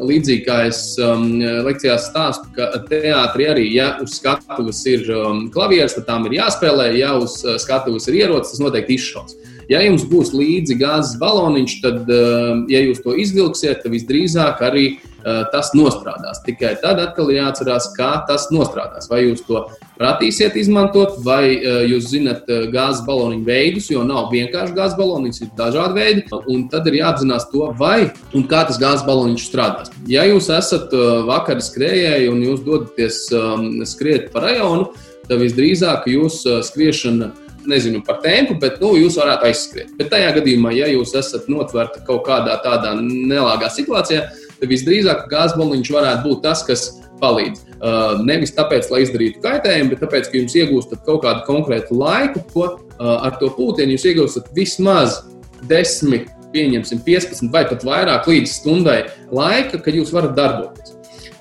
līdzīgi 0.00 0.44
kā 0.46 0.62
es 0.68 0.80
um, 1.02 1.40
lekcijās 1.66 2.08
stāstu, 2.10 2.48
ka 2.56 2.70
teātrī 2.88 3.48
arī, 3.50 3.66
ja 3.74 3.92
uz 4.02 4.16
skatuves 4.20 4.80
ir 4.88 5.08
um, 5.14 5.46
klavieres, 5.52 5.96
tad 5.98 6.08
tām 6.08 6.28
ir 6.28 6.38
jāspēlē, 6.40 6.90
ja 6.98 7.14
uz 7.18 7.40
uh, 7.44 7.58
skatuves 7.60 8.08
ir 8.08 8.22
ierocis, 8.22 8.54
tas 8.54 8.64
noteikti 8.64 8.96
izšaus. 8.96 9.36
Ja 9.70 9.82
jums 9.84 10.02
būs 10.10 10.32
līdzi 10.34 10.78
gāzes 10.80 11.18
baloniņš, 11.20 11.76
tad, 11.84 12.02
um, 12.10 12.64
ja 12.70 12.82
jūs 12.82 13.02
to 13.04 13.14
izvilksiet, 13.18 13.84
tad 13.84 13.94
visdrīzāk 13.94 14.62
arī 14.66 14.86
uh, 14.94 15.09
tas 15.52 15.72
nostrādās. 15.76 16.42
Tikai 16.46 16.74
tad 16.82 17.00
atkal 17.02 17.30
jāatcerās, 17.34 17.90
kā 17.96 18.12
tas 18.28 18.48
nostrādās. 18.54 19.08
Vai 19.10 19.24
jūs 19.26 19.42
to 19.46 19.64
pratīsiet 20.00 20.56
izmantot, 20.60 21.18
vai 21.24 21.56
uh, 21.58 21.82
jūs 21.88 22.08
zinat 22.14 22.48
uh, 22.48 22.64
gāzes 22.72 23.02
baloniņu 23.08 23.44
veidus, 23.46 23.90
jo 23.92 24.04
nav 24.06 24.30
vienkārši 24.32 24.76
gāzes 24.76 24.96
baloniņš, 25.00 25.42
ir 25.44 25.52
dažādi 25.58 25.98
veidi. 25.98 26.24
Un 26.52 26.64
tad 26.72 26.88
ir 26.88 27.00
jāapzinās 27.02 27.50
to, 27.52 27.68
vai 27.80 28.10
un 28.34 28.48
kā 28.50 28.64
tas 28.68 28.80
gāzes 28.80 29.04
baloniņš 29.08 29.46
strādās. 29.50 29.92
Ja 30.10 30.24
jūs 30.28 30.48
esat 30.54 30.94
vakar 31.28 31.60
skrējēji 31.64 32.32
un 32.32 32.42
jūs 32.46 32.64
dodaties 32.66 33.22
um, 33.36 33.68
skriet 33.88 34.30
pa 34.34 34.46
rajonu, 34.46 34.90
tad 35.28 35.38
visdrīzāk 35.42 36.08
jūsu 36.10 36.60
skriešana 36.66 37.30
nezinu 37.66 38.02
par 38.06 38.20
tempu, 38.24 38.56
bet 38.60 38.80
nu, 38.80 38.94
jūs 38.98 39.18
varētu 39.20 39.48
aizskriet. 39.50 39.92
Bet 39.98 40.10
tajā 40.12 40.32
gadījumā, 40.38 40.72
ja 40.76 40.88
jūs 40.90 41.12
esat 41.18 41.48
notverti 41.52 42.02
kaut 42.06 42.24
kādā 42.28 42.56
tādā 42.64 42.94
nelāgā 43.00 43.70
situācijā, 43.72 44.24
visdrīzāk 44.68 45.28
gāzes 45.30 45.56
baliņš 45.60 45.92
varētu 45.94 46.26
būt 46.28 46.42
tas, 46.44 46.64
kas 46.66 46.86
palīdz. 47.20 47.64
Uh, 47.80 48.20
nevis 48.24 48.52
tāpēc, 48.56 48.90
lai 48.92 49.02
izdarītu 49.06 49.40
kaitējumu, 49.44 49.94
bet 49.94 50.02
tāpēc, 50.04 50.28
ka 50.28 50.36
jums 50.36 50.56
iegūstat 50.56 51.04
kaut 51.06 51.22
kādu 51.24 51.46
konkrētu 51.46 51.96
laiku, 51.96 52.44
ko 52.52 52.66
uh, 52.66 53.14
ar 53.24 53.38
to 53.40 53.48
pūtienu 53.56 53.96
jūs 53.96 54.06
iegūstat 54.12 54.52
vismaz 54.56 55.22
10, 55.68 56.28
pieņemsim 56.52 57.02
15 57.06 57.52
vai 57.52 57.64
pat 57.68 57.84
vairāk 57.86 58.28
līdz 58.30 58.54
stundai 58.60 59.02
laika, 59.32 59.80
kad 59.80 59.96
jūs 59.96 60.12
varat 60.14 60.36
darboties. 60.36 60.96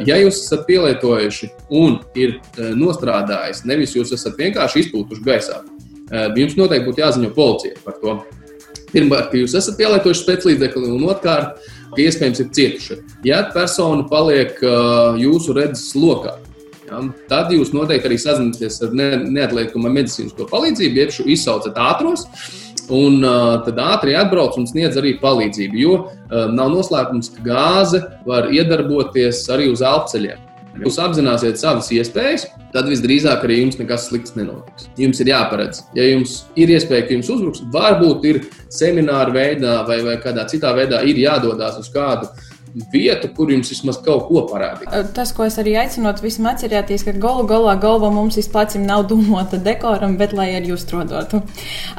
Ja 0.07 0.15
jūs 0.19 0.37
esat 0.45 0.63
pielietojuši 0.67 1.49
un 1.75 1.97
ir 2.15 2.37
e, 2.39 2.69
nostrādājis, 2.79 3.65
nevis 3.67 3.95
jūs 3.97 4.13
esat 4.15 4.37
vienkārši 4.39 4.85
izpūtuši 4.85 5.25
gaisā, 5.25 5.59
e, 5.59 6.21
jums 6.39 6.55
noteikti 6.55 6.87
būtu 6.87 7.03
jāziņo 7.03 7.31
policijai 7.35 7.81
par 7.83 7.97
to. 7.99 8.15
Pirmkārt, 8.93 9.27
ka 9.33 9.41
jūs 9.41 9.57
esat 9.59 9.75
pielietojuši 9.77 10.23
spēclīdzekli, 10.23 10.93
un 10.95 11.03
otrkārt, 11.11 11.67
ka 11.95 12.03
iespējams 12.03 12.43
ir 12.43 12.51
cietuši. 12.55 12.99
Ja 13.27 13.43
persona 13.53 14.05
paliek 14.09 14.59
e, 14.61 14.71
jūsu 15.23 15.55
redzes 15.57 15.91
lokā, 15.97 16.37
ja, 16.89 17.03
tad 17.31 17.53
jūs 17.53 17.73
noteikti 17.75 18.09
arī 18.09 18.17
sazināties 18.21 18.81
ar 18.85 18.95
ne, 18.97 19.11
neatliekamo 19.37 19.91
medicīnisko 19.93 20.49
palīdzību, 20.51 21.03
jeb 21.03 21.31
izsaucat 21.35 21.79
ātros. 21.89 22.27
Un 22.89 23.19
uh, 23.21 23.59
tad 23.61 23.77
ātri 23.77 24.15
atbrauc 24.17 24.55
un 24.57 24.65
sniedz 24.65 24.95
arī 24.97 25.11
palīdzību. 25.21 25.77
Jo 25.77 25.91
uh, 25.99 26.47
nav 26.49 26.71
noslēpums, 26.73 27.29
ka 27.35 27.43
gāze 27.45 28.01
var 28.25 28.49
iedarboties 28.49 29.43
arī 29.53 29.67
uz 29.69 29.83
elpceļiem. 29.85 30.48
Jūs 30.79 30.99
apzināsiet 31.03 31.59
savas 31.59 31.89
iespējas, 31.91 32.45
tad 32.73 32.87
visdrīzāk 32.91 33.43
arī 33.45 33.61
jums 33.61 33.79
nekas 33.79 34.07
slikts 34.09 34.35
nenotiks. 34.37 34.87
Jums 34.99 35.19
ir 35.23 35.31
jāparedz, 35.33 35.81
ja 35.97 36.05
jums 36.07 36.35
ir 36.59 36.71
iespēja, 36.75 37.07
ka 37.07 37.15
jums 37.17 37.31
uzbruks, 37.33 37.63
varbūt 37.73 38.27
ir 38.29 38.41
semināra 38.73 39.33
veidā 39.35 39.79
vai, 39.87 39.99
vai 40.05 40.15
kādā 40.23 40.45
citā 40.51 40.71
veidā 40.77 41.01
ir 41.07 41.19
jādodas 41.19 41.79
uz 41.81 41.89
kādu 41.93 42.29
vietu, 42.91 43.29
kur 43.35 43.51
jums 43.51 43.71
vismaz 43.73 43.99
kaut 44.03 44.27
ko 44.29 44.43
parādīt. 44.49 44.91
Tas, 45.15 45.31
ko 45.35 45.45
es 45.47 45.57
arī 45.61 45.75
aicinot, 45.81 46.21
visam 46.23 46.49
atcerieties, 46.51 47.03
ka 47.07 47.13
golu 47.19 47.45
galā 47.49 47.75
galva 47.81 48.11
mums 48.13 48.37
vispār 48.39 48.69
nav 48.83 49.05
domāta 49.09 49.59
dekoram, 49.61 50.15
bet 50.19 50.33
lai 50.37 50.51
ar 50.57 50.67
jūs 50.67 50.85
strādātu. 50.85 51.41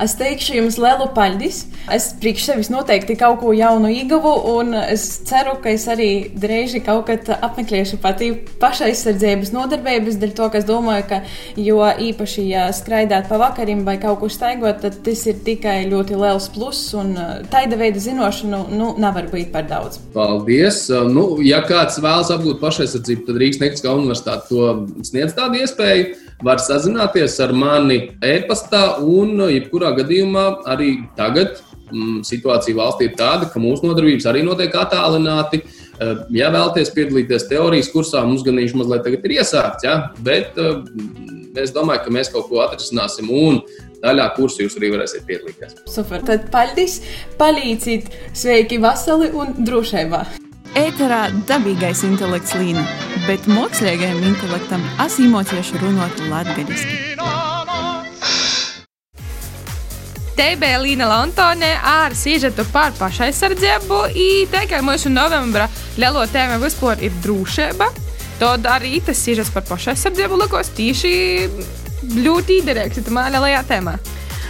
Es 0.00 0.16
teikšu 0.20 0.58
jums 0.58 0.78
lielu 0.80 1.08
paļdis. 1.16 1.62
Es 1.92 2.10
priekš 2.20 2.46
sevis 2.50 2.70
noteikti 2.72 3.16
kaut 3.18 3.40
ko 3.42 3.54
jaunu 3.56 3.90
ieguvu, 3.92 4.32
un 4.56 4.74
es 4.80 5.06
ceru, 5.28 5.56
ka 5.62 5.72
es 5.74 5.86
arī 5.90 6.10
drīz 6.36 6.76
kaut 6.86 7.08
kad 7.08 7.28
apmeklēšu 7.34 7.98
pati 8.02 8.30
pašaizsardzības 8.62 9.52
nodarbības, 9.56 10.18
dēļ 10.20 10.34
to, 10.38 10.50
ka 10.52 10.60
es 10.60 10.68
domāju, 10.68 11.06
ka 11.10 11.20
jo 11.60 11.80
īpaši, 12.10 12.46
ja 12.52 12.68
skraidāt 12.76 13.28
pa 13.30 13.40
vakarim 13.40 13.82
vai 13.88 13.96
kaut 14.02 14.20
kur 14.22 14.32
staigot, 14.32 14.82
tad 14.84 15.00
tas 15.06 15.24
ir 15.30 15.40
tikai 15.46 15.80
ļoti 15.90 16.18
liels 16.20 16.50
pluss, 16.54 16.92
un 16.98 17.16
taida 17.50 17.78
veida 17.80 18.02
zinošanu 18.02 18.62
nu, 18.76 18.92
nevar 19.00 19.30
būt 19.32 19.50
par 19.54 19.66
daudz. 19.70 19.98
Paldies! 20.14 20.69
Paldies! 20.70 21.14
Nu, 21.14 21.24
ja 21.42 21.60
kāds 21.66 21.98
vēlas 22.02 22.30
apgūt 22.30 22.60
pašaizsardzību, 22.62 23.24
tad 23.26 23.38
Rīgas 23.40 23.60
Nektiskā 23.60 23.94
universitāte 23.96 24.46
to 24.50 25.02
sniedz 25.06 25.34
tādu 25.34 25.58
iespēju. 25.60 26.14
Var 26.46 26.62
sazināties 26.62 27.34
ar 27.42 27.52
mani 27.52 27.98
e-pastā, 28.24 29.00
un 29.02 29.42
jebkurā 29.50 29.92
gadījumā 29.98 30.44
arī 30.70 30.92
tagad 31.18 31.58
mm, 31.90 32.22
situācija 32.24 32.78
valstī 32.78 33.10
ir 33.10 33.18
tāda, 33.18 33.50
ka 33.50 33.60
mūsu 33.60 33.88
nodarbības 33.88 34.28
arī 34.30 34.44
notiek 34.46 34.74
attālināti. 34.78 35.64
Ja 36.32 36.48
vēlaties 36.48 36.94
piedalīties 36.96 37.44
teorijas 37.50 37.90
kursā, 37.92 38.22
mums 38.24 38.46
gan 38.46 38.56
viņš 38.56 38.72
mazliet 38.78 39.10
ir 39.10 39.34
iesākts, 39.36 39.84
ja? 39.84 39.98
bet 40.24 40.56
es 41.60 41.74
domāju, 41.76 42.06
ka 42.06 42.14
mēs 42.14 42.32
kaut 42.32 42.48
ko 42.48 42.62
atrisināsim. 42.64 43.28
Un 43.28 43.60
daļā 44.00 44.30
kursu 44.38 44.64
jūs 44.64 44.78
arī 44.80 44.94
varēsiet 44.94 45.26
piedalīties. 45.28 45.82
Super, 45.92 46.24
tad 46.24 46.48
paldies, 46.54 47.02
palīdziet, 47.40 48.08
sveiki, 48.32 48.80
veseli 48.80 49.34
un 49.36 49.58
drošībā! 49.60 50.24
Ēterā 50.78 51.24
dabīgais 51.48 52.04
intelekts 52.06 52.52
līnija, 52.54 52.84
bet 53.26 53.46
mākslīgajam 53.50 54.20
intelektam 54.22 54.84
asimotieši 55.02 55.80
runāt 55.82 56.20
latviešu. 56.30 56.98
Bija 60.60 60.78
Līna 60.80 61.06
Lontone 61.08 61.70
ar 61.84 62.14
sižetu 62.16 62.64
par 62.72 62.92
pašaizsardzību. 62.98 63.98
Tikai 64.52 64.80
mūsu 64.84 65.10
novembra 65.12 65.66
lielo 66.00 66.22
tēmu 66.28 66.60
vispār 66.62 67.02
ir 67.04 67.14
drošība. 67.24 67.88
Tad 68.40 68.68
arī 68.68 69.00
tas 69.04 69.20
sižets 69.20 69.52
par 69.54 69.66
pašaizsardzību 69.68 70.38
likos 70.42 70.72
tieši 70.76 71.12
ļoti 72.24 72.60
īderīgs 72.60 73.02
tajā 73.04 73.28
lielajā 73.34 73.62
tēmā. 73.68 73.98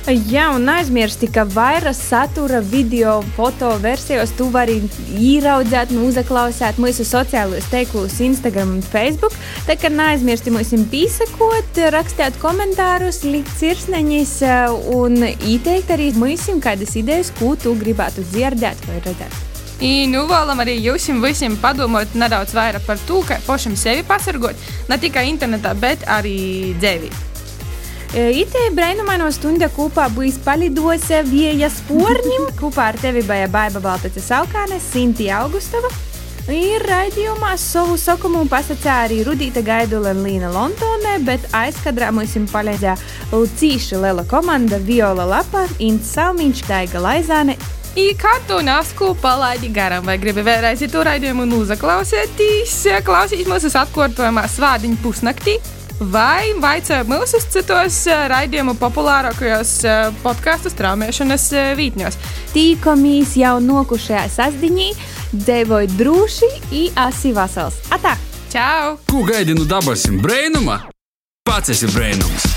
Jā, 0.09 0.47
un 0.57 0.65
aizmirsti, 0.73 1.29
ka 1.29 1.43
vairāk 1.45 1.93
satura 1.95 2.63
video, 2.65 3.19
foto 3.37 3.69
versijos 3.83 4.33
tu 4.39 4.47
vari 4.51 4.79
ieraudzīt 5.13 5.93
un 5.93 6.07
uzklausīt 6.09 6.81
mūsu 6.81 7.05
sociālajos 7.05 7.69
tīklos, 7.71 8.17
Instagram 8.25 8.73
un 8.79 8.81
Facebook. 8.81 9.37
Tā 9.69 9.77
kā 9.79 9.93
neaizmirsti 9.93 10.55
mums 10.57 10.73
pīsakot, 10.91 11.83
rakstīt 11.93 12.41
komentārus, 12.41 13.21
likt 13.29 13.53
sirsneņus 13.61 14.35
un 14.97 15.21
ieteikt 15.29 15.93
arī 15.93 16.11
mums 16.17 16.49
kādas 16.65 16.97
idejas, 16.97 17.31
ko 17.37 17.53
tu 17.61 17.77
gribētu 17.79 18.25
dzirdēt 18.33 18.89
vai 18.89 19.01
redzēt. 19.05 19.41
I, 19.81 20.09
nu, 20.09 20.27
vēlam 20.29 20.65
arī 20.65 20.81
jums 20.81 21.13
visiem 21.23 21.61
padomāt 21.61 22.17
nedaudz 22.17 22.57
vairāk 22.57 22.89
par 22.89 23.01
to, 23.09 23.21
kā 23.29 23.39
pašam 23.47 23.77
sevi 23.77 24.03
pasargot, 24.09 24.71
ne 24.89 25.01
tikai 25.01 25.29
internetā, 25.29 25.77
bet 25.77 26.09
arī 26.09 26.39
dzīvē. 26.81 27.30
Itē 28.11 28.73
brainumaino 28.75 29.29
stunda 29.31 29.69
kopā 29.71 30.09
bijis 30.11 30.41
palidose 30.43 31.21
vieja 31.29 31.69
spornim. 31.71 32.49
kopā 32.61 32.89
ar 32.91 32.99
tevi 32.99 33.23
bija 33.23 33.47
Baiba 33.47 33.79
Baltace 33.79 34.19
Saukāne, 34.19 34.81
Sinti 34.83 35.29
Augustava. 35.31 35.87
Ir 36.51 36.83
raidījumā 36.91 37.53
savu 37.61 37.95
sakumu 38.01 38.43
pasakā 38.51 38.97
arī 39.05 39.21
Rudīta 39.23 39.63
Gaidula 39.63 40.11
un 40.17 40.25
Līna 40.27 40.51
Lontone, 40.51 41.21
bet 41.23 41.47
aizkadrā 41.55 42.11
mums 42.11 42.35
palīdzēja 42.51 42.99
cīša 43.31 44.03
liela 44.03 44.27
komanda 44.27 44.83
Viola 44.83 45.29
Lapa, 45.31 45.69
Ints 45.79 46.11
Salmiņš, 46.17 46.67
Daiga 46.67 46.99
Laizāne. 46.99 47.55
I 47.95 48.11
kādu 48.19 48.59
nasku 48.67 49.15
palaidi 49.23 49.71
garām, 49.71 50.03
vai 50.07 50.19
gribi 50.19 50.43
vēlreiz 50.43 50.83
to 50.91 51.07
raidījumu 51.07 51.47
un 51.47 51.61
uzaklausīties, 51.63 52.81
klausīt 53.07 53.47
mūsu 53.47 53.71
atkārtojumā 53.71 54.51
svādiņu 54.51 54.99
pusnaktī 55.05 55.61
vai 56.01 56.53
vaicāja 56.61 57.05
mūsu 57.09 57.41
citos 57.53 58.03
raidījumu 58.33 58.75
populārākajos 58.81 59.75
podkāstu 60.25 60.73
straumēšanas 60.73 61.47
vītņos. 61.79 62.19
Tīkamies 62.55 63.37
jau 63.41 63.59
nokušajā 63.65 64.25
sasdiņā, 64.39 64.89
dzīvoja 65.37 65.93
drūši 65.99 66.51
un 66.73 66.89
asi 67.05 67.35
vasals. 67.37 67.79
Atā! 67.93 68.17
Čau! 68.51 68.97
Ko 69.07 69.23
gaidi 69.29 69.55
no 69.55 69.69
dabasim 69.69 70.19
brēnuma? 70.25 70.81
Pats 71.47 71.71
esi 71.77 71.87
brēnums! 71.95 72.49